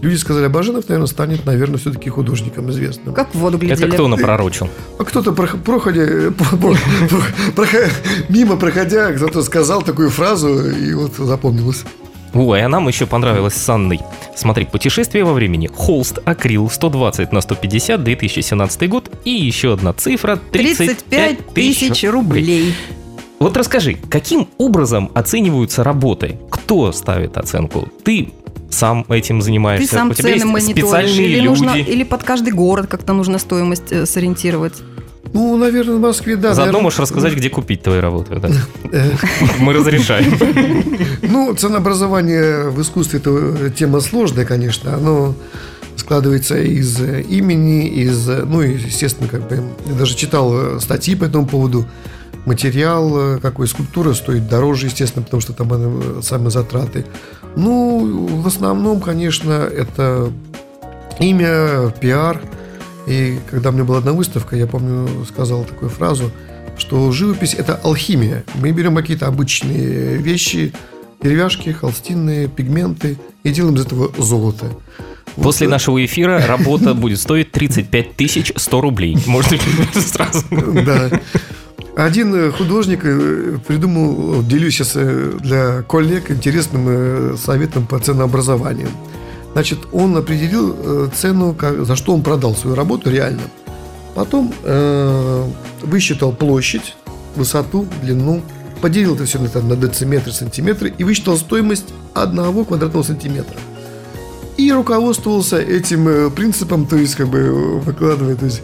люди 0.00 0.16
сказали, 0.16 0.48
Баженов, 0.48 0.88
наверное, 0.88 1.06
станет, 1.06 1.46
наверное, 1.46 1.78
все-таки 1.78 2.10
художником 2.10 2.70
известным. 2.72 3.14
Как 3.14 3.32
в 3.32 3.38
воду 3.38 3.56
глядели. 3.56 3.86
Это 3.86 3.94
кто 3.94 4.08
напророчил? 4.08 4.68
А 4.98 5.04
кто-то 5.04 5.30
проходя, 5.30 6.02
э, 6.02 6.30
про- 6.32 6.56
про- 6.56 6.76
прохо- 7.54 7.88
мимо 8.28 8.56
проходя, 8.56 9.12
кто-то 9.12 9.44
сказал 9.44 9.82
такую 9.82 10.10
фразу, 10.10 10.70
и 10.70 10.92
вот 10.94 11.14
запомнилось. 11.16 11.84
Ой, 12.32 12.60
а 12.64 12.68
нам 12.68 12.88
еще 12.88 13.06
понравилось 13.06 13.54
с 13.54 13.68
Анной. 13.68 14.00
Смотри, 14.34 14.64
путешествие 14.64 15.22
во 15.22 15.34
времени. 15.34 15.70
Холст, 15.72 16.18
акрил, 16.24 16.68
120 16.68 17.30
на 17.30 17.40
150, 17.40 18.02
2017 18.02 18.88
год. 18.88 19.08
И 19.24 19.30
еще 19.30 19.74
одна 19.74 19.92
цифра, 19.92 20.36
35 20.50 21.54
тысяч 21.54 22.02
рублей. 22.10 22.74
Вот 23.44 23.58
расскажи, 23.58 23.98
каким 24.08 24.48
образом 24.56 25.10
оцениваются 25.12 25.84
работы? 25.84 26.38
Кто 26.50 26.92
ставит 26.92 27.36
оценку? 27.36 27.90
Ты 28.02 28.32
сам 28.70 29.04
этим 29.10 29.42
занимаешься? 29.42 29.86
Ты 29.86 29.94
сам 29.94 30.10
У 30.10 30.14
тебя 30.14 30.22
цены 30.30 30.34
есть 30.36 30.44
мониторишь. 30.46 30.78
специальные 30.78 31.26
Или, 31.26 31.40
люди? 31.40 31.46
нужно, 31.48 31.70
или 31.76 32.04
под 32.04 32.22
каждый 32.24 32.54
город 32.54 32.86
как-то 32.86 33.12
нужно 33.12 33.38
стоимость 33.38 33.92
э, 33.92 34.06
сориентировать. 34.06 34.82
Ну, 35.34 35.58
наверное, 35.58 35.96
в 35.96 36.00
Москве, 36.00 36.36
да. 36.36 36.54
Заодно 36.54 36.62
наверное. 36.62 36.82
можешь 36.84 36.98
рассказать, 37.00 37.34
где 37.34 37.50
купить 37.50 37.82
твои 37.82 38.00
работы. 38.00 38.36
да? 38.36 38.48
Э, 38.90 39.10
Мы 39.58 39.74
разрешаем. 39.74 40.38
Ну, 41.20 41.54
ценообразование 41.54 42.70
в 42.70 42.80
искусстве 42.80 43.18
это 43.18 43.68
тема 43.68 44.00
сложная, 44.00 44.46
конечно. 44.46 44.94
Оно 44.94 45.34
складывается 45.96 46.58
из 46.62 46.98
э, 46.98 47.20
имени, 47.20 47.88
из, 47.88 48.26
э, 48.26 48.46
ну, 48.46 48.62
и, 48.62 48.72
естественно, 48.72 49.28
как 49.28 49.46
бы, 49.46 49.62
я 49.84 49.92
даже 49.92 50.16
читал 50.16 50.76
э, 50.76 50.80
статьи 50.80 51.14
по 51.14 51.24
этому 51.24 51.46
поводу. 51.46 51.84
Материал, 52.46 53.36
э, 53.36 53.38
какой 53.40 53.66
скульптура 53.66 54.12
стоит 54.12 54.48
дороже, 54.48 54.86
естественно, 54.86 55.24
потому 55.24 55.40
что 55.40 55.52
там 55.52 55.68
э, 55.72 56.20
самые 56.22 56.50
затраты. 56.50 57.06
Ну, 57.56 58.26
в 58.42 58.46
основном, 58.46 59.00
конечно, 59.00 59.52
это 59.52 60.30
имя, 61.20 61.90
пиар. 62.00 62.40
И 63.06 63.38
когда 63.50 63.70
у 63.70 63.72
меня 63.72 63.84
была 63.84 63.98
одна 63.98 64.12
выставка, 64.12 64.56
я 64.56 64.66
помню, 64.66 65.24
сказал 65.26 65.64
такую 65.64 65.90
фразу, 65.90 66.30
что 66.76 67.10
живопись– 67.12 67.54
это 67.58 67.76
алхимия. 67.76 68.44
Мы 68.54 68.72
берем 68.72 68.94
какие-то 68.96 69.26
обычные 69.26 70.16
вещи, 70.16 70.72
деревяшки, 71.22 71.70
холстинные, 71.70 72.48
пигменты 72.48 73.18
и 73.42 73.50
делаем 73.50 73.76
из 73.76 73.86
этого 73.86 74.10
золото. 74.22 74.66
Вот, 75.36 75.44
После 75.44 75.66
э, 75.66 75.70
нашего 75.70 76.04
эфира 76.04 76.44
работа 76.46 76.94
будет 76.94 77.20
стоить 77.20 77.52
35 77.52 78.16
тысяч 78.16 78.52
100 78.54 78.80
рублей. 78.80 79.16
Можно 79.26 79.58
сразу. 79.94 80.44
Да. 80.50 81.10
Один 81.96 82.34
э, 82.34 82.50
художник 82.50 83.00
э, 83.04 83.58
придумал, 83.66 84.42
делюсь 84.42 84.74
сейчас 84.74 84.92
э, 84.96 85.32
для 85.40 85.82
коллег 85.82 86.30
интересным 86.30 87.38
советом 87.38 87.86
по 87.86 88.00
ценообразованию. 88.00 88.88
Значит, 89.52 89.78
он 89.92 90.16
определил 90.16 91.08
цену, 91.14 91.56
за 91.60 91.94
что 91.94 92.12
он 92.12 92.22
продал 92.22 92.56
свою 92.56 92.74
работу 92.74 93.08
реально. 93.08 93.42
Потом 94.16 94.52
э, 94.64 95.44
высчитал 95.82 96.32
площадь, 96.32 96.96
высоту, 97.36 97.86
длину, 98.02 98.42
поделил 98.80 99.14
это 99.14 99.26
все 99.26 99.38
на, 99.38 99.60
на 99.62 99.76
дециметры, 99.76 100.32
сантиметры 100.32 100.92
и 100.98 101.04
высчитал 101.04 101.36
стоимость 101.36 101.94
одного 102.14 102.64
квадратного 102.64 103.04
сантиметра. 103.04 103.56
И 104.56 104.72
руководствовался 104.72 105.60
этим 105.60 106.32
принципом, 106.32 106.86
то 106.86 106.96
есть, 106.96 107.14
как 107.14 107.28
бы, 107.28 107.78
выкладывая, 107.78 108.34
то 108.34 108.46
есть, 108.46 108.62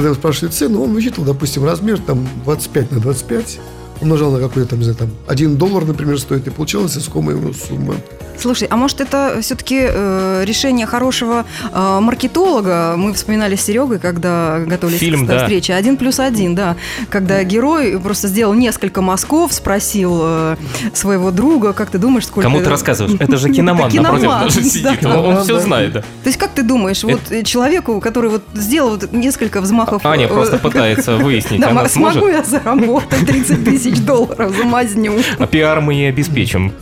когда 0.00 0.12
его 0.12 0.18
спрашивали 0.18 0.50
цену, 0.50 0.82
он 0.82 0.94
высчитал, 0.94 1.26
допустим, 1.26 1.62
размер 1.62 1.98
там 1.98 2.26
25 2.44 2.92
на 2.92 3.00
25, 3.00 3.60
умножал 4.00 4.30
на 4.32 4.40
какой-то 4.40 4.70
там, 4.70 4.78
не 4.78 4.84
знаю, 4.84 4.98
там, 4.98 5.10
1 5.28 5.56
доллар, 5.56 5.84
например, 5.84 6.18
стоит, 6.18 6.46
и 6.46 6.50
получалась 6.50 6.96
искомая 6.96 7.36
ему 7.36 7.52
сумма. 7.52 7.94
Слушай, 8.38 8.68
а 8.70 8.76
может 8.76 9.02
это 9.02 9.36
все-таки 9.42 9.76
решение 9.76 10.86
хорошего 10.86 11.44
э, 11.74 11.98
маркетолога? 12.00 12.94
Мы 12.96 13.12
вспоминали 13.12 13.54
с 13.54 13.60
Серегой, 13.60 13.98
когда 13.98 14.60
готовились 14.66 14.98
Фильм, 14.98 15.26
к 15.26 15.28
да. 15.28 15.40
встрече. 15.40 15.74
Один 15.74 15.98
плюс 15.98 16.18
один, 16.18 16.54
да. 16.54 16.76
Когда 17.10 17.42
герой 17.44 17.98
просто 18.00 18.28
сделал 18.28 18.54
несколько 18.54 19.02
мазков, 19.02 19.52
спросил 19.52 20.20
э, 20.22 20.56
своего 20.94 21.30
друга, 21.32 21.74
как 21.74 21.90
ты 21.90 21.98
думаешь, 21.98 22.26
сколько... 22.26 22.48
Кому 22.48 22.60
ты 22.62 22.70
рассказываешь? 22.70 23.14
Это 23.20 23.36
же 23.36 23.50
киноман 23.52 23.88
Это 23.90 24.00
напротив 24.02 24.28
даже 24.42 24.62
сидит. 24.62 24.98
да. 25.02 25.20
Он 25.20 25.34
Да, 25.34 25.42
все 25.42 25.54
да. 25.56 25.60
знает. 25.60 25.92
да. 25.92 26.00
То 26.00 26.06
есть 26.26 26.38
как 26.38 26.52
ты 26.52 26.62
думаешь, 26.62 27.02
вот 27.04 27.20
э, 27.30 27.42
человеку, 27.42 28.00
который 28.00 28.30
вот 28.30 28.42
сделал 28.54 28.90
вот 28.92 29.12
несколько 29.12 29.60
взмахов... 29.60 30.06
Аня 30.06 30.24
э, 30.24 30.28
просто 30.28 30.56
пытается 30.62 31.16
выяснить, 31.16 31.62
она 31.62 31.82
м- 31.82 31.88
смогу 31.90 32.20
сможет. 32.20 32.36
я 32.36 32.42
заработать 32.44 33.26
30 33.26 33.64
тысяч 33.66 33.89
долларов 34.06 34.54
за 34.56 34.64
мазню? 34.64 35.18
А 35.38 35.46
пиар 35.46 35.80
мы 35.80 35.94
ей 35.94 36.08
обеспечим. 36.08 36.72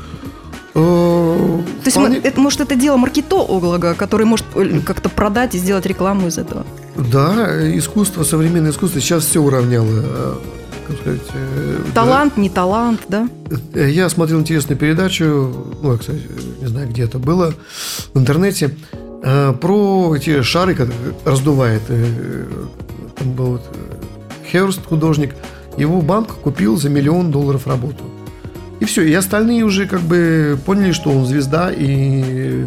То 0.75 1.61
То 1.83 1.87
есть, 1.87 1.97
м- 1.97 2.13
это, 2.23 2.41
может, 2.41 2.61
это 2.61 2.75
дело 2.77 2.97
маркетолога, 2.97 3.95
который 3.95 4.27
может 4.27 4.47
э, 4.55 4.81
как-то 4.85 5.09
продать 5.09 5.55
и 5.55 5.59
сделать 5.59 5.87
рекламу 5.87 6.29
из 6.29 6.39
этого? 6.39 6.65
Да, 6.97 7.49
искусство, 7.77 8.23
современное 8.23 8.71
искусство 8.71 9.01
сейчас 9.01 9.25
все 9.25 9.41
уравняло. 9.41 9.87
э, 9.91 10.35
как 10.87 10.97
сказать, 11.01 11.21
э, 11.35 11.79
Талант, 11.95 12.37
не 12.37 12.49
талант, 12.49 13.01
да? 13.09 13.29
да. 13.75 13.85
Я 13.85 14.09
смотрел 14.09 14.39
интересную 14.41 14.79
передачу, 14.79 15.53
ну, 15.83 15.93
я, 15.93 15.99
кстати, 15.99 16.21
не 16.61 16.67
знаю, 16.69 16.89
где 16.89 17.03
это 17.05 17.19
было, 17.19 17.55
в 18.15 18.19
интернете, 18.19 18.71
э, 19.23 19.53
про 19.61 20.15
эти 20.17 20.43
шары, 20.43 20.75
которые 20.75 21.15
раздувает. 21.25 21.83
э, 21.89 22.45
Там 23.19 23.33
был 23.33 23.47
вот 23.47 23.63
э, 23.75 24.47
Херст, 24.51 24.81
художник, 24.87 25.35
его 25.79 26.01
банк 26.01 26.29
купил 26.35 26.77
за 26.77 26.89
миллион 26.89 27.31
долларов 27.31 27.67
работу. 27.67 28.05
И 28.81 28.85
все, 28.85 29.03
и 29.03 29.13
остальные 29.13 29.65
уже 29.65 29.87
как 29.87 30.01
бы 30.01 30.59
поняли, 30.65 30.93
что 30.93 31.11
он 31.11 31.27
звезда, 31.27 31.73
и, 31.73 32.67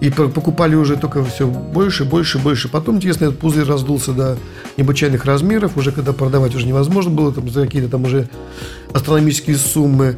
и 0.00 0.10
по- 0.10 0.28
покупали 0.28 0.74
уже 0.74 0.96
только 0.96 1.24
все 1.24 1.46
больше, 1.46 2.04
больше, 2.04 2.38
больше. 2.38 2.68
Потом, 2.68 2.96
интересно, 2.96 3.26
этот 3.26 3.38
пузырь 3.38 3.64
раздулся 3.64 4.12
до 4.12 4.36
необычайных 4.76 5.24
размеров, 5.24 5.76
уже 5.76 5.92
когда 5.92 6.12
продавать 6.12 6.54
уже 6.54 6.66
невозможно 6.66 7.12
было, 7.12 7.32
там, 7.32 7.48
за 7.48 7.62
какие-то 7.66 7.88
там 7.88 8.04
уже 8.04 8.28
астрономические 8.92 9.56
суммы. 9.56 10.16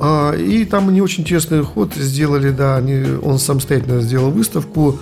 А, 0.00 0.32
и 0.34 0.64
там 0.64 0.88
они 0.88 1.02
очень 1.02 1.22
интересный 1.22 1.62
ход 1.62 1.92
сделали, 1.94 2.50
да, 2.50 2.76
они, 2.76 3.04
он 3.22 3.38
самостоятельно 3.38 4.00
сделал 4.00 4.30
выставку, 4.30 4.98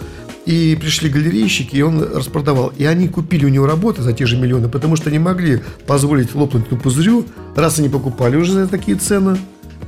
и 0.46 0.76
пришли 0.76 1.10
галерейщики, 1.10 1.76
и 1.76 1.82
он 1.82 2.00
распродавал. 2.00 2.72
И 2.78 2.84
они 2.84 3.08
купили 3.08 3.44
у 3.44 3.48
него 3.48 3.66
работы 3.66 4.02
за 4.02 4.12
те 4.12 4.26
же 4.26 4.36
миллионы, 4.36 4.68
потому 4.68 4.96
что 4.96 5.10
не 5.10 5.18
могли 5.18 5.60
позволить 5.86 6.34
лопнуть 6.34 6.66
этому 6.66 6.80
пузырю. 6.80 7.26
Раз 7.56 7.78
они 7.80 7.88
покупали 7.88 8.36
уже 8.36 8.52
за 8.52 8.68
такие 8.68 8.96
цены, 8.96 9.36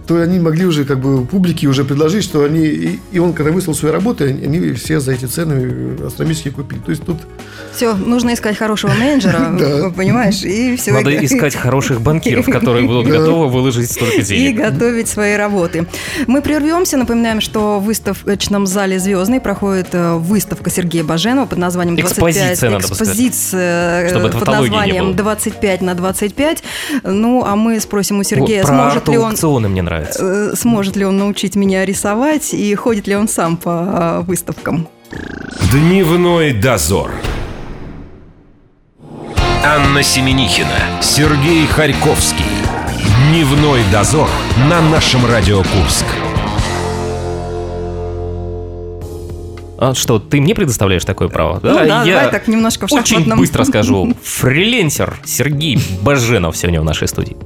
то 0.08 0.16
они 0.22 0.38
могли 0.38 0.64
уже 0.64 0.86
как 0.86 1.00
бы 1.00 1.26
публике 1.26 1.66
уже 1.66 1.84
предложить, 1.84 2.24
что 2.24 2.42
они... 2.42 2.64
И, 2.64 2.98
и 3.12 3.18
он, 3.18 3.34
когда 3.34 3.52
выслал 3.52 3.74
свои 3.74 3.92
работы, 3.92 4.24
они, 4.24 4.72
все 4.72 5.00
за 5.00 5.12
эти 5.12 5.26
цены 5.26 6.02
астрономические 6.02 6.54
купили. 6.54 6.80
То 6.80 6.90
есть 6.90 7.04
тут... 7.04 7.18
Все, 7.74 7.92
нужно 7.94 8.32
искать 8.32 8.56
хорошего 8.56 8.90
менеджера, 8.94 9.92
понимаешь, 9.96 10.42
и 10.44 10.76
все. 10.76 10.92
Надо 10.92 11.14
искать 11.22 11.54
хороших 11.54 12.00
банкиров, 12.00 12.46
которые 12.46 12.86
будут 12.86 13.06
готовы 13.06 13.48
выложить 13.48 13.90
столько 13.90 14.22
и 14.22 14.24
денег. 14.24 14.56
готовить 14.56 15.08
свои 15.08 15.36
работы. 15.36 15.86
Мы 16.26 16.40
прервемся. 16.40 16.96
Напоминаем, 16.96 17.42
что 17.42 17.78
в 17.78 17.84
выставочном 17.84 18.66
зале 18.66 18.98
«Звездный» 18.98 19.40
проходит 19.40 19.88
э, 19.92 20.14
выставка 20.14 20.70
Сергея 20.70 21.04
Баженова 21.04 21.44
под 21.44 21.58
названием 21.58 21.96
25. 21.96 22.34
Экспозиция, 22.34 22.70
надо. 22.70 22.86
Экспозиция 22.86 24.08
э, 24.08 24.30
под 24.30 24.48
названием 24.48 25.04
было. 25.08 25.14
25 25.16 25.82
на 25.82 25.94
25. 25.94 26.62
Ну, 27.04 27.44
а 27.44 27.56
мы 27.56 27.78
спросим 27.78 28.20
у 28.20 28.22
Сергея, 28.22 28.64
сможет 28.64 29.06
ли 29.08 29.18
он 29.18 29.26
арт-аукционы 29.26 29.68
мне 29.68 29.82
нравится. 30.00 30.24
э, 30.24 30.56
сможет 30.56 30.96
ли 30.96 31.04
он 31.04 31.18
научить 31.18 31.56
меня 31.56 31.84
рисовать 31.84 32.54
и 32.54 32.74
ходит 32.74 33.06
ли 33.06 33.16
он 33.16 33.28
сам 33.28 33.56
по 33.56 34.20
э, 34.20 34.20
выставкам. 34.26 34.88
Дневной 35.72 36.52
дозор. 36.52 37.10
Анна 39.64 40.02
Семенихина, 40.02 41.02
Сергей 41.02 41.66
Харьковский. 41.66 42.44
Дневной 43.30 43.82
дозор 43.92 44.28
на 44.68 44.80
нашем 44.80 45.26
Радио 45.26 45.58
Курск. 45.58 46.06
А 49.80 49.94
что, 49.94 50.18
ты 50.18 50.40
мне 50.40 50.54
предоставляешь 50.56 51.04
такое 51.04 51.28
право? 51.28 51.60
Ну 51.62 51.74
да, 51.86 52.04
давай 52.04 52.30
так 52.30 52.48
немножко 52.48 52.88
в 52.88 52.92
Очень 52.92 53.06
шахматном. 53.06 53.38
быстро 53.38 53.64
скажу. 53.64 54.12
Фрилансер 54.24 55.18
Сергей 55.24 55.78
Баженов 56.02 56.56
сегодня 56.56 56.80
в 56.80 56.84
нашей 56.84 57.06
студии. 57.06 57.36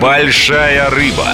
Большая 0.00 0.88
рыба. 0.90 1.26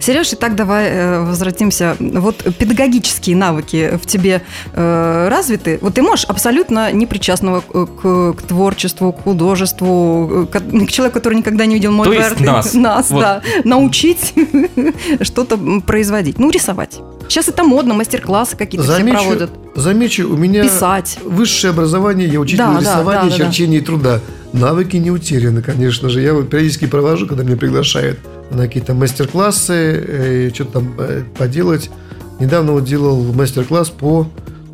Сереж, 0.00 0.34
итак, 0.34 0.54
давай 0.54 0.88
э, 0.90 1.20
возвратимся. 1.24 1.96
Вот 1.98 2.36
педагогические 2.58 3.36
навыки 3.36 3.98
в 4.00 4.04
тебе 4.06 4.42
э, 4.74 5.28
развиты. 5.30 5.78
Вот 5.80 5.94
ты 5.94 6.02
можешь 6.02 6.26
абсолютно 6.26 6.92
непричастного 6.92 7.62
к, 7.62 7.86
к- 7.86 8.32
к 8.34 8.42
творчеству, 8.42 9.12
к 9.14 9.22
художеству, 9.22 10.42
э, 10.42 10.46
к, 10.46 10.60
к 10.60 10.90
человеку, 10.90 11.14
который 11.14 11.38
никогда 11.38 11.64
не 11.64 11.74
видел 11.76 11.90
мой 11.90 12.06
То 12.06 12.12
есть 12.12 12.38
нас. 12.40 12.74
нас 12.74 13.08
Вот. 13.08 13.20
да, 13.20 13.42
научить 13.64 14.34
что-то 15.22 15.56
производить. 15.86 16.38
Ну, 16.38 16.50
рисовать. 16.50 17.00
Сейчас 17.28 17.48
это 17.48 17.64
модно, 17.64 17.94
мастер-классы 17.94 18.56
какие-то 18.56 18.84
все 18.86 18.96
Замечу, 18.96 19.18
проводят. 19.18 19.50
замечу, 19.74 20.28
у 20.32 20.36
меня 20.36 20.64
Писать. 20.64 21.18
высшее 21.24 21.70
образование, 21.72 22.28
я 22.28 22.38
учитель 22.40 22.58
Да, 22.58 22.74
да, 22.74 22.80
рисования, 22.80 23.22
да, 23.22 23.30
да, 23.30 23.36
да. 23.38 23.44
черчения 23.44 23.78
и 23.78 23.80
труда. 23.80 24.20
Навыки 24.52 24.96
не 24.96 25.10
утеряны, 25.10 25.62
конечно 25.62 26.08
же. 26.08 26.20
Я 26.20 26.34
вот 26.34 26.48
периодически 26.48 26.86
провожу, 26.86 27.26
когда 27.26 27.42
меня 27.42 27.56
приглашают 27.56 28.18
на 28.50 28.62
какие-то 28.66 28.94
мастер-классы, 28.94 29.72
э, 29.74 30.50
что-то 30.54 30.72
там 30.74 30.94
э, 30.98 31.22
поделать. 31.36 31.90
Недавно 32.38 32.72
вот 32.72 32.84
делал 32.84 33.22
мастер-класс 33.32 33.90
по... 33.90 34.28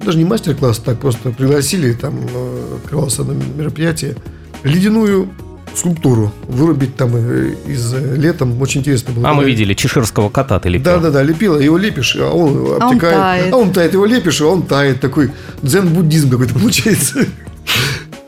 Даже 0.05 0.19
не 0.19 0.25
мастер-класс, 0.25 0.79
так 0.79 0.99
просто 0.99 1.31
пригласили, 1.31 1.93
там 1.93 2.19
э, 2.35 2.77
открывалось 2.83 3.19
одно 3.19 3.35
мероприятие. 3.57 4.17
Ледяную 4.65 5.29
скульптуру 5.75 6.33
вырубить 6.49 6.97
там 6.97 7.13
э, 7.15 7.55
из 7.67 7.95
э, 7.95 8.17
летом. 8.17 8.61
Очень 8.61 8.81
интересно 8.81 9.13
было. 9.15 9.29
А 9.29 9.35
мы 9.35 9.45
видели 9.45 9.75
чеширского 9.75 10.29
кота 10.29 10.59
ты 10.61 10.69
лепил. 10.69 10.85
да, 10.85 10.99
да, 10.99 11.11
да, 11.11 11.23
лепила, 11.23 11.59
его 11.59 11.77
лепишь, 11.77 12.17
а 12.17 12.31
он 12.31 12.57
он 12.67 12.83
обтекает. 12.83 13.17
тает. 13.17 13.53
А 13.53 13.57
он 13.57 13.73
тает, 13.73 13.93
его 13.93 14.07
лепишь, 14.07 14.41
а 14.41 14.47
он 14.47 14.63
тает. 14.63 15.01
Такой 15.01 15.31
дзен-буддизм 15.63 16.31
какой-то 16.31 16.55
получается. 16.59 17.27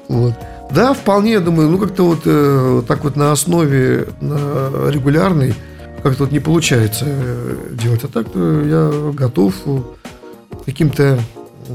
Вот. 0.09 0.35
Да, 0.71 0.95
вполне, 0.95 1.33
я 1.33 1.41
думаю, 1.41 1.69
ну 1.69 1.79
как-то 1.79 2.07
вот 2.07 2.21
э, 2.25 2.83
так 2.89 3.05
вот 3.05 3.17
на 3.17 3.33
основе 3.33 4.09
на 4.21 4.91
регулярной 4.91 5.55
как-то 6.03 6.25
вот 6.25 6.33
не 6.33 6.41
получается 6.41 7.05
э, 7.07 7.57
делать. 7.73 8.05
А 8.05 8.09
так 8.09 8.27
я 8.35 8.91
готов 9.13 9.55
каким-то 10.65 11.19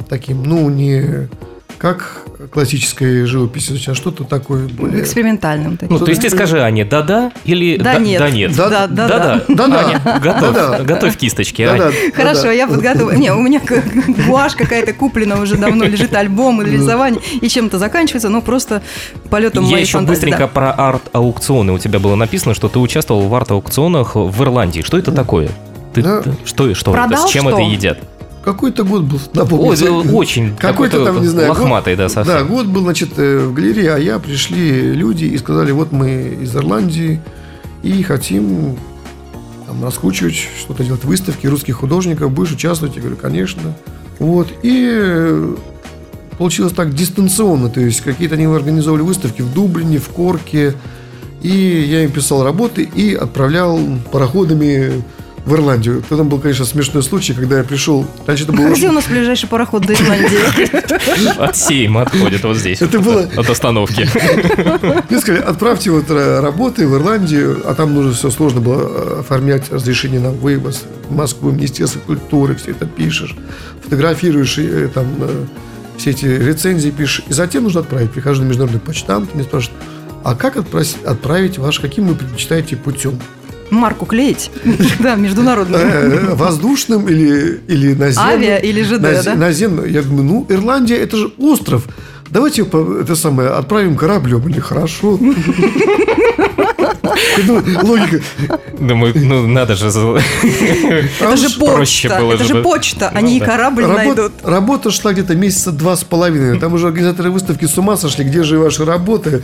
таким, 0.09 0.43
ну, 0.43 0.69
не 0.69 1.29
как 1.77 2.23
классическая 2.51 3.25
живопись 3.25 3.71
а 3.87 3.93
что-то 3.93 4.23
такое 4.23 4.67
более... 4.67 5.01
Экспериментальным. 5.01 5.77
таким. 5.77 5.97
Ну, 5.97 6.03
то 6.03 6.09
есть 6.09 6.21
ты 6.21 6.29
скажи, 6.29 6.59
Аня, 6.61 6.85
да-да 6.85 7.31
или 7.45 7.77
Да 7.77 7.99
нет. 7.99 8.19
Да 8.19 8.29
нет. 8.29 8.55
Да- 8.55 8.69
Да, 8.69 8.87
да, 8.87 9.07
да. 9.07 9.07
Да-да. 9.07 9.43
Да-да. 9.47 9.79
Аня, 9.87 10.19
готовь, 10.19 10.53
Да-да. 10.55 10.83
готовь 10.83 11.17
кисточки, 11.17 11.61
Аня. 11.61 11.77
Да-да, 11.85 11.93
Хорошо, 12.15 12.41
да-да. 12.43 12.51
я 12.53 12.67
подготовила. 12.67 13.11
Не, 13.11 13.31
у 13.33 13.41
меня 13.41 13.61
гуашь 14.27 14.55
какая-то 14.55 14.93
куплена 14.93 15.39
уже 15.39 15.55
давно, 15.57 15.85
лежит 15.85 16.13
альбом 16.15 16.61
и 16.61 16.65
рисование, 16.69 17.21
и 17.41 17.47
чем-то 17.47 17.77
заканчивается, 17.79 18.29
ну 18.29 18.41
просто 18.41 18.81
полетом 19.29 19.65
Я 19.65 19.77
еще 19.79 19.99
быстренько 20.01 20.39
да. 20.39 20.47
про 20.47 20.71
арт-аукционы. 20.71 21.73
У 21.73 21.79
тебя 21.79 21.99
было 21.99 22.15
написано, 22.15 22.53
что 22.53 22.69
ты 22.69 22.79
участвовал 22.79 23.27
в 23.27 23.35
арт-аукционах 23.35 24.15
в 24.15 24.43
Ирландии. 24.43 24.81
Что 24.81 24.97
это 24.97 25.11
такое? 25.11 25.49
Ты, 25.93 26.01
Да. 26.01 26.21
что, 26.45 26.73
что 26.73 26.91
это? 26.91 26.91
Продал 26.91 27.27
С 27.27 27.31
чем 27.31 27.43
что? 27.47 27.51
это 27.51 27.61
едят? 27.61 27.99
Какой-то 28.47 28.85
год 28.85 29.03
был, 29.03 29.19
напомню. 29.33 29.73
это 29.73 29.91
очень 29.91 30.55
Какой-то 30.59 31.03
там, 31.03 31.19
не 31.19 31.27
знаю, 31.27 31.49
лохматый, 31.49 31.97
да, 31.97 32.03
Да, 32.03 32.09
совсем. 32.09 32.47
год 32.47 32.65
был, 32.67 32.83
значит, 32.83 33.09
э, 33.17 33.39
в 33.39 33.53
галерее, 33.53 33.95
а 33.95 33.97
я 33.97 34.19
пришли 34.19 34.93
люди 34.93 35.25
и 35.25 35.37
сказали, 35.37 35.73
вот 35.73 35.91
мы 35.91 36.37
из 36.41 36.55
Ирландии 36.55 37.19
и 37.83 38.01
хотим 38.03 38.77
там, 39.65 39.83
раскручивать, 39.83 40.35
что-то 40.57 40.85
делать, 40.85 41.03
выставки 41.03 41.45
русских 41.45 41.75
художников, 41.75 42.31
будешь 42.31 42.53
участвовать? 42.53 42.95
Я 42.95 43.01
говорю, 43.01 43.17
конечно. 43.17 43.75
Вот, 44.17 44.47
и 44.63 44.91
э, 44.93 45.55
получилось 46.37 46.71
так 46.71 46.95
дистанционно, 46.95 47.67
то 47.67 47.81
есть 47.81 47.99
какие-то 47.99 48.35
они 48.35 48.45
организовывали 48.45 49.05
выставки 49.05 49.41
в 49.41 49.53
Дублине, 49.53 49.97
в 49.97 50.07
Корке, 50.07 50.73
и 51.41 51.49
я 51.49 52.05
им 52.05 52.11
писал 52.11 52.45
работы 52.45 52.83
и 52.83 53.13
отправлял 53.13 53.77
пароходами 54.09 55.03
в 55.47 55.53
Ирландию. 55.55 56.03
Потом 56.07 56.27
был, 56.29 56.39
конечно, 56.39 56.65
смешной 56.65 57.01
случай, 57.01 57.33
когда 57.33 57.57
я 57.57 57.63
пришел, 57.63 58.05
раньше 58.27 58.43
это 58.43 58.51
было 58.53 58.67
где 58.73 58.89
у 58.89 58.91
нас 58.91 59.05
ближайший 59.07 59.47
пароход 59.49 59.85
до 59.85 59.93
Ирландии? 59.93 61.39
От 61.39 61.55
Сейма 61.57 62.01
отходит 62.03 62.43
вот 62.43 62.57
здесь. 62.57 62.81
Это 62.81 62.99
было- 62.99 63.27
От 63.35 63.49
остановки. 63.49 64.01
Мне 65.09 65.19
сказали, 65.21 65.41
отправьте 65.41 65.89
вот 65.91 66.05
э, 66.09 66.39
работы 66.41 66.85
в 66.87 66.93
Ирландию, 66.95 67.61
а 67.65 67.73
там 67.73 67.95
нужно 67.95 68.11
все 68.13 68.29
сложно 68.29 68.59
было 68.61 68.81
э, 68.81 69.19
оформлять 69.21 69.71
разрешение 69.71 70.19
на 70.19 70.31
вывоз 70.31 70.83
Москву, 71.09 71.51
Министерство 71.51 71.99
культуры, 71.99 72.55
все 72.55 72.71
это 72.71 72.85
пишешь, 72.85 73.33
фотографируешь, 73.83 74.57
и, 74.57 74.67
э, 74.67 74.89
там 74.93 75.07
все 75.97 76.11
эти 76.11 76.25
рецензии 76.25 76.89
пишешь, 76.91 77.23
и 77.27 77.33
затем 77.33 77.63
нужно 77.63 77.79
отправить. 77.81 78.11
Прихожу 78.11 78.43
на 78.43 78.47
международный 78.47 78.81
почтамт, 78.81 79.33
мне 79.33 79.43
спрашивают, 79.43 79.81
а 80.23 80.35
как 80.35 80.57
отпрос- 80.57 80.97
отправить 81.05 81.57
ваш, 81.57 81.79
каким 81.79 82.05
вы 82.07 82.15
предпочитаете 82.15 82.75
путем? 82.75 83.17
Марку 83.69 84.05
клеить? 84.05 84.51
Да, 84.99 85.15
международную. 85.15 85.81
Э, 85.83 86.35
Воздушным 86.35 87.07
или, 87.07 87.61
или 87.67 87.93
наземным? 87.93 88.29
Авиа 88.33 88.57
или 88.57 88.81
ЖД, 88.83 89.01
Назе- 89.01 89.23
да? 89.23 89.35
Наземным. 89.35 89.85
Я 89.85 90.01
думаю, 90.01 90.23
ну, 90.23 90.45
Ирландия, 90.49 90.97
это 90.97 91.17
же 91.17 91.31
остров. 91.37 91.83
Давайте 92.29 92.63
это 93.01 93.15
самое, 93.15 93.49
отправим 93.49 93.95
кораблем. 93.95 94.47
Или 94.49 94.59
хорошо. 94.59 95.17
Думаю, 97.45 97.79
Логика. 97.83 98.21
Думаю, 98.79 99.13
ну 99.15 99.47
надо 99.47 99.75
же... 99.75 99.87
Это 99.87 101.37
же 101.37 101.49
проще 101.57 102.09
почта, 102.09 102.33
это 102.33 102.43
же, 102.43 102.61
почта, 102.61 103.09
Ну 103.13 103.19
они 103.19 103.37
и 103.37 103.39
да. 103.39 103.45
корабль 103.45 103.85
найдут. 103.85 104.33
работа 104.43 104.91
шла 104.91 105.13
где-то 105.13 105.35
месяца 105.35 105.71
два 105.71 105.95
с 105.95 106.03
половиной. 106.03 106.59
Там 106.59 106.73
уже 106.73 106.87
организаторы 106.87 107.31
выставки 107.31 107.65
с 107.65 107.77
ума 107.77 107.97
сошли, 107.97 108.25
где 108.25 108.43
же 108.43 108.59
ваши 108.59 108.85
работы. 108.85 109.43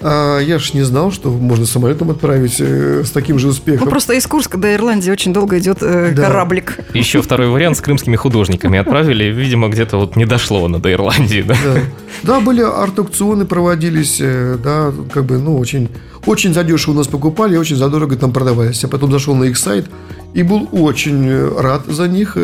А 0.00 0.38
я 0.38 0.58
ж 0.60 0.74
не 0.74 0.82
знал, 0.82 1.10
что 1.10 1.30
можно 1.30 1.66
самолетом 1.66 2.10
отправить 2.10 2.56
э, 2.60 3.02
с 3.04 3.10
таким 3.10 3.38
же 3.38 3.46
Ну, 3.48 3.52
успехом. 3.52 3.88
просто 3.88 4.12
из 4.14 4.26
Курска 4.26 4.56
до 4.56 4.72
Ирландии 4.74 5.10
очень 5.10 5.32
долго 5.32 5.58
идет 5.58 5.78
э, 5.80 6.12
Да. 6.14 6.22
кораблик. 6.26 6.78
Еще 6.94 7.20
второй 7.20 7.48
вариант 7.48 7.78
с 7.78 7.80
крымскими 7.80 8.14
художниками 8.14 8.78
отправили. 8.78 9.24
Видимо, 9.24 9.68
где-то 9.68 9.96
вот 9.96 10.14
не 10.14 10.24
дошло 10.24 10.64
оно 10.66 10.78
до 10.78 10.92
Ирландии, 10.92 11.42
да? 11.42 11.56
Да. 11.64 11.80
да, 12.22 12.40
были 12.40 12.60
арт-аукционы 12.62 13.44
проводились, 13.44 14.18
э, 14.20 14.56
да, 14.62 14.92
как 15.12 15.24
бы, 15.24 15.38
ну, 15.38 15.58
очень, 15.58 15.88
очень 16.26 16.54
задешево 16.54 16.92
у 16.94 16.96
нас 16.96 17.08
покупали, 17.08 17.56
очень 17.56 17.76
задорого 17.76 18.14
там 18.16 18.32
продавались. 18.32 18.80
Я 18.82 18.88
потом 18.88 19.10
зашел 19.10 19.34
на 19.34 19.44
их 19.44 19.58
сайт 19.58 19.86
и 20.32 20.44
был 20.44 20.68
очень 20.70 21.26
э, 21.26 21.60
рад 21.60 21.86
за 21.86 22.06
них, 22.06 22.36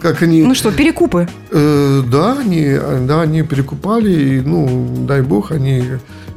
как 0.00 0.22
они... 0.22 0.44
Ну 0.44 0.54
что, 0.54 0.70
перекупы? 0.70 1.26
Э, 1.50 2.02
да, 2.06 2.38
они, 2.38 2.78
да, 3.08 3.22
они 3.22 3.42
перекупали, 3.42 4.12
и, 4.12 4.40
ну, 4.40 5.04
дай 5.08 5.22
бог, 5.22 5.50
они 5.50 5.82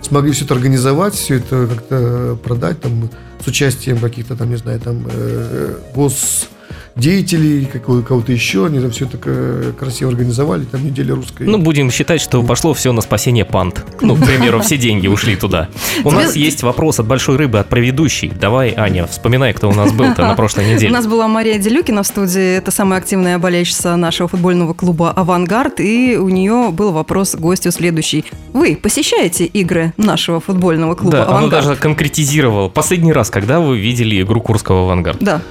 смогли 0.03 0.31
все 0.31 0.45
это 0.45 0.53
организовать, 0.53 1.13
все 1.15 1.35
это 1.35 1.67
как-то 1.67 2.37
продать, 2.43 2.81
там, 2.81 3.09
с 3.43 3.47
участием 3.47 3.99
каких-то, 3.99 4.35
там, 4.35 4.49
не 4.49 4.57
знаю, 4.57 4.79
там, 4.79 5.07
э, 5.09 5.75
госдеятелей, 5.95 6.52
какого- 6.95 8.01
кого-то 8.01 8.31
еще, 8.31 8.65
они 8.65 8.79
там 8.79 8.91
все 8.91 9.05
это 9.05 9.17
э, 9.25 9.73
красиво 9.79 10.11
организовали, 10.11 10.63
там, 10.63 10.85
неделя 10.85 11.15
русской. 11.15 11.47
Ну, 11.47 11.57
будем 11.57 11.89
считать, 11.91 12.21
что 12.21 12.43
пошло 12.43 12.73
все 12.73 12.91
на 12.93 13.01
спасение 13.01 13.45
панд. 13.45 13.83
Ну, 14.01 14.15
к 14.15 14.25
примеру, 14.25 14.59
все 14.61 14.77
деньги 14.77 15.07
ушли 15.07 15.35
туда. 15.35 15.69
У 16.03 16.11
нас 16.11 16.35
есть 16.35 16.63
вопрос 16.63 16.99
от 16.99 17.07
большой 17.07 17.37
рыбы, 17.37 17.59
от 17.59 17.69
проведущей. 17.69 18.31
Давай, 18.39 18.73
Аня, 18.77 19.07
вспоминай, 19.07 19.53
кто 19.53 19.69
у 19.69 19.73
нас 19.73 19.91
был-то 19.91 20.21
на 20.21 20.33
прошлой 20.35 20.65
У 20.65 20.73
неделе. 20.75 20.91
нас 20.91 21.07
была 21.07 21.27
Мария 21.27 21.57
Делюкина 21.57 22.03
в 22.03 22.07
студии, 22.07 22.55
это 22.57 22.71
самая 22.71 22.99
активная 22.99 23.39
болельщица 23.39 23.95
нашего 23.95 24.27
футбольного 24.29 24.73
клуба 24.73 25.11
«Авангард», 25.11 25.79
и 25.79 26.17
у 26.17 26.29
нее 26.29 26.69
был 26.71 26.91
вопрос 26.91 27.35
гостю 27.35 27.71
следующий. 27.71 28.25
Вы 28.53 28.75
посещаете 28.81 29.45
игры 29.45 29.93
нашего 29.97 30.39
футбольного 30.39 30.95
клуба 30.95 31.11
Да, 31.17 31.25
«Авангард»? 31.25 31.63
даже 31.65 31.75
конкретизировало. 31.75 32.69
Последний 32.69 33.13
раз, 33.13 33.29
когда 33.29 33.59
вы 33.59 33.79
видели 33.79 34.21
игру 34.21 34.41
Курского 34.41 34.83
авангард? 34.83 35.17
Да. 35.21 35.41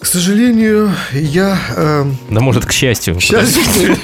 К 0.00 0.06
сожалению, 0.06 0.90
я, 1.12 1.58
э, 1.76 2.04
Да 2.30 2.40
может, 2.40 2.64
к 2.64 2.72
счастью. 2.72 3.16
к 3.16 3.20
счастью, 3.20 3.62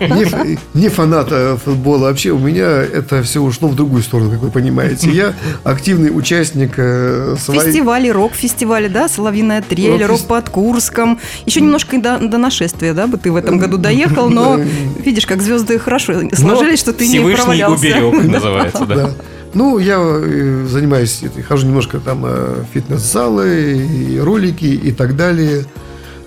не, 0.00 0.58
не 0.72 0.88
фанат 0.88 1.28
э, 1.30 1.58
футбола. 1.62 2.06
Вообще 2.08 2.30
у 2.30 2.38
меня 2.38 2.64
это 2.64 3.22
все 3.22 3.42
ушло 3.42 3.68
в 3.68 3.74
другую 3.74 4.02
сторону, 4.02 4.30
как 4.30 4.40
вы 4.40 4.50
понимаете. 4.50 5.10
Я 5.10 5.34
активный 5.62 6.08
участник 6.08 6.72
э, 6.78 7.36
своей... 7.38 7.60
Фестивали, 7.60 8.08
рок-фестивали, 8.08 8.88
да, 8.88 9.08
«Соловьиная 9.10 9.60
трель», 9.60 9.90
Рок-фес- 9.90 10.06
«Рок 10.06 10.20
под 10.22 10.48
Курском». 10.48 11.20
Еще 11.44 11.60
немножко 11.60 12.00
до, 12.00 12.16
до 12.18 12.38
нашествия, 12.38 12.94
да, 12.94 13.06
бы 13.06 13.18
ты 13.18 13.30
в 13.30 13.36
этом 13.36 13.58
году 13.58 13.76
доехал, 13.76 14.30
но 14.30 14.58
видишь, 15.04 15.26
как 15.26 15.42
звезды 15.42 15.78
хорошо 15.78 16.14
сложились, 16.32 16.78
что 16.80 16.94
ты 16.94 17.06
не 17.06 17.18
Всевышний 17.18 17.36
провалялся. 17.36 17.78
уберег, 17.78 18.24
называется, 18.32 18.86
да. 18.86 18.94
Да. 18.94 19.10
Ну, 19.56 19.78
я 19.78 19.98
э, 19.98 20.66
занимаюсь, 20.68 21.24
хожу 21.48 21.66
немножко 21.66 21.98
там 21.98 22.24
э, 22.26 22.62
фитнес-залы, 22.74 23.78
и 23.78 24.18
ролики 24.18 24.66
и 24.66 24.92
так 24.92 25.16
далее. 25.16 25.64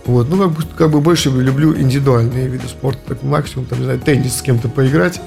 Вот. 0.08 0.28
Ну, 0.32 0.40
как 0.40 0.50
бы, 0.50 0.64
как 0.76 0.90
бы 0.90 1.00
больше 1.00 1.30
люблю 1.30 1.80
индивидуальные 1.80 2.48
виды 2.48 2.68
спорта. 2.68 3.00
Так, 3.10 3.22
максимум, 3.22 3.68
там, 3.68 3.78
не 3.78 3.86
знаю, 3.86 4.00
теннис 4.00 4.36
с 4.36 4.42
кем-то 4.42 4.68
поиграть. 4.68 5.22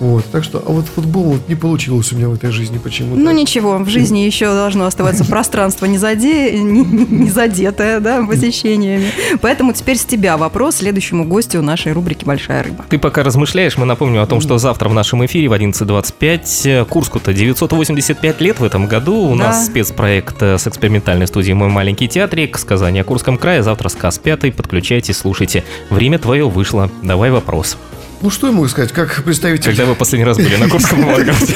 Вот. 0.00 0.24
Так 0.30 0.44
что, 0.44 0.62
а 0.64 0.70
вот 0.70 0.86
футбол 0.86 1.24
вот 1.24 1.48
не 1.48 1.54
получилось 1.54 2.12
у 2.12 2.16
меня 2.16 2.28
в 2.28 2.34
этой 2.34 2.50
жизни 2.50 2.78
почему-то. 2.78 3.20
Ну 3.20 3.30
ничего, 3.32 3.78
в 3.78 3.88
жизни 3.88 4.20
еще 4.20 4.46
должно 4.46 4.86
оставаться 4.86 5.24
пространство 5.28 5.86
не, 5.86 5.98
заде... 5.98 6.58
не, 6.58 6.82
не 6.82 7.30
задетое 7.30 8.00
да, 8.00 8.24
посещениями. 8.24 9.10
Поэтому 9.40 9.72
теперь 9.72 9.96
с 9.96 10.04
тебя 10.04 10.36
вопрос 10.36 10.76
следующему 10.76 11.24
гостю 11.24 11.62
нашей 11.62 11.92
рубрики 11.92 12.24
«Большая 12.24 12.62
рыба». 12.62 12.84
Ты 12.88 12.98
пока 12.98 13.22
размышляешь, 13.22 13.76
мы 13.76 13.86
напомним 13.86 14.20
о 14.20 14.26
том, 14.26 14.40
что 14.40 14.58
завтра 14.58 14.88
в 14.88 14.94
нашем 14.94 15.24
эфире 15.26 15.48
в 15.48 15.52
11.25 15.52 16.84
Курску-то 16.86 17.32
985 17.32 18.40
лет 18.40 18.60
в 18.60 18.64
этом 18.64 18.86
году. 18.86 19.16
У 19.30 19.36
Да. 19.36 19.44
нас 19.48 19.66
спецпроект 19.66 20.36
э, 20.42 20.58
с 20.58 20.66
экспериментальной 20.66 21.26
студией 21.26 21.54
«Мой 21.54 21.68
маленький 21.68 22.08
театрик», 22.08 22.58
сказание 22.58 23.02
о 23.02 23.04
Курском 23.04 23.36
крае. 23.38 23.62
Завтра 23.62 23.88
сказ 23.88 24.18
пятый. 24.18 24.52
Подключайтесь, 24.52 25.16
слушайте. 25.18 25.64
Время 25.90 26.18
твое 26.18 26.48
вышло. 26.48 26.90
Давай 27.02 27.30
вопрос. 27.30 27.76
Ну, 28.20 28.30
что 28.30 28.48
я 28.48 28.52
могу 28.52 28.66
сказать? 28.68 28.92
Как 28.92 29.22
представитель... 29.22 29.70
Когда 29.70 29.84
вы 29.84 29.94
последний 29.94 30.24
раз 30.24 30.36
были 30.38 30.56
на 30.56 30.68
Курском 30.68 31.02
авангарде? 31.08 31.54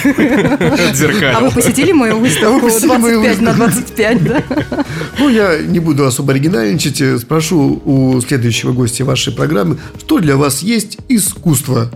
А 1.34 1.40
вы 1.40 1.50
посетили 1.50 1.92
мою 1.92 2.18
выставку 2.18 2.66
посетили 2.66 2.96
мою 2.96 3.20
25 3.22 3.40
на 3.40 3.54
25, 3.54 4.24
да? 4.24 4.42
Ну, 5.18 5.28
я 5.28 5.58
не 5.58 5.80
буду 5.80 6.06
особо 6.06 6.32
оригинальничать. 6.32 7.20
Спрошу 7.20 7.82
у 7.84 8.20
следующего 8.20 8.72
гостя 8.72 9.04
вашей 9.04 9.32
программы, 9.32 9.78
что 9.98 10.18
для 10.18 10.36
вас 10.36 10.62
есть 10.62 10.98
искусство? 11.08 11.90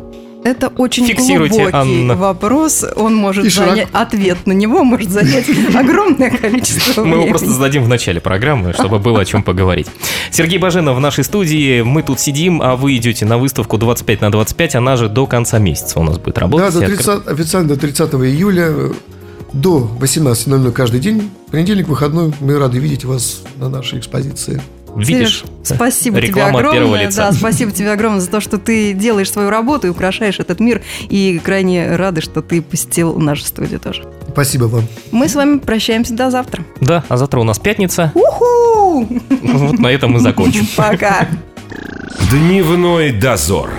Это 0.46 0.68
очень 0.68 1.06
Фиксируйте, 1.06 1.54
глубокий 1.56 1.76
Анна. 1.76 2.14
вопрос. 2.14 2.84
Он 2.94 3.14
может 3.16 3.44
И 3.44 3.48
занять... 3.48 3.88
Ответ 3.92 4.46
на 4.46 4.52
него 4.52 4.84
может 4.84 5.10
занять 5.10 5.46
огромное 5.74 6.30
количество 6.30 7.02
Мы 7.02 7.08
его 7.08 7.16
времени. 7.16 7.30
просто 7.30 7.50
зададим 7.50 7.82
в 7.82 7.88
начале 7.88 8.20
программы, 8.20 8.72
чтобы 8.72 9.00
было 9.00 9.20
о 9.20 9.24
чем 9.24 9.42
поговорить. 9.42 9.88
Сергей 10.30 10.58
Баженов 10.58 10.96
в 10.96 11.00
нашей 11.00 11.24
студии. 11.24 11.82
Мы 11.82 12.02
тут 12.04 12.20
сидим, 12.20 12.62
а 12.62 12.76
вы 12.76 12.96
идете 12.96 13.24
на 13.26 13.38
выставку 13.38 13.76
25 13.76 14.20
на 14.20 14.30
25. 14.30 14.76
Она 14.76 14.96
же 14.96 15.08
до 15.08 15.26
конца 15.26 15.58
месяца 15.58 15.98
у 15.98 16.04
нас 16.04 16.18
будет 16.18 16.36
Да, 16.36 16.42
работать. 16.42 16.74
до 16.74 16.80
И 16.80 16.84
откры- 16.84 16.96
30, 16.96 17.26
официально 17.28 17.68
до 17.68 17.76
30 17.76 18.14
июля 18.14 18.72
до 19.52 19.90
18.00 20.00 20.70
каждый 20.72 21.00
день. 21.00 21.30
Понедельник, 21.50 21.88
выходной. 21.88 22.32
Мы 22.40 22.58
рады 22.58 22.78
видеть 22.78 23.04
вас 23.04 23.42
на 23.56 23.68
нашей 23.68 23.98
экспозиции. 23.98 24.60
Видишь? 24.96 25.40
Сереж, 25.40 25.44
спасибо 25.62 26.18
тебе 26.18 26.28
Реклама 26.28 26.58
огромное. 26.60 27.06
лица. 27.06 27.30
Да, 27.30 27.32
спасибо 27.32 27.70
тебе 27.70 27.92
огромное 27.92 28.20
за 28.20 28.30
то, 28.30 28.40
что 28.40 28.58
ты 28.58 28.92
делаешь 28.92 29.30
свою 29.30 29.50
работу 29.50 29.86
и 29.86 29.90
украшаешь 29.90 30.38
этот 30.40 30.60
мир. 30.60 30.82
И 31.08 31.40
крайне 31.42 31.94
рады, 31.96 32.20
что 32.20 32.42
ты 32.42 32.62
посетил 32.62 33.14
нашу 33.18 33.44
студию 33.44 33.80
тоже. 33.80 34.04
Спасибо 34.30 34.64
вам. 34.64 34.84
Мы 35.12 35.28
с 35.28 35.34
вами 35.34 35.58
прощаемся 35.58 36.14
до 36.14 36.30
завтра. 36.30 36.64
Да, 36.80 37.04
а 37.08 37.16
завтра 37.16 37.40
у 37.40 37.44
нас 37.44 37.58
пятница. 37.58 38.12
Уху! 38.14 39.06
Вот 39.42 39.78
на 39.78 39.88
этом 39.88 40.12
мы 40.12 40.20
закончим. 40.20 40.66
Пока. 40.76 41.28
Дневной 42.30 43.12
дозор. 43.12 43.70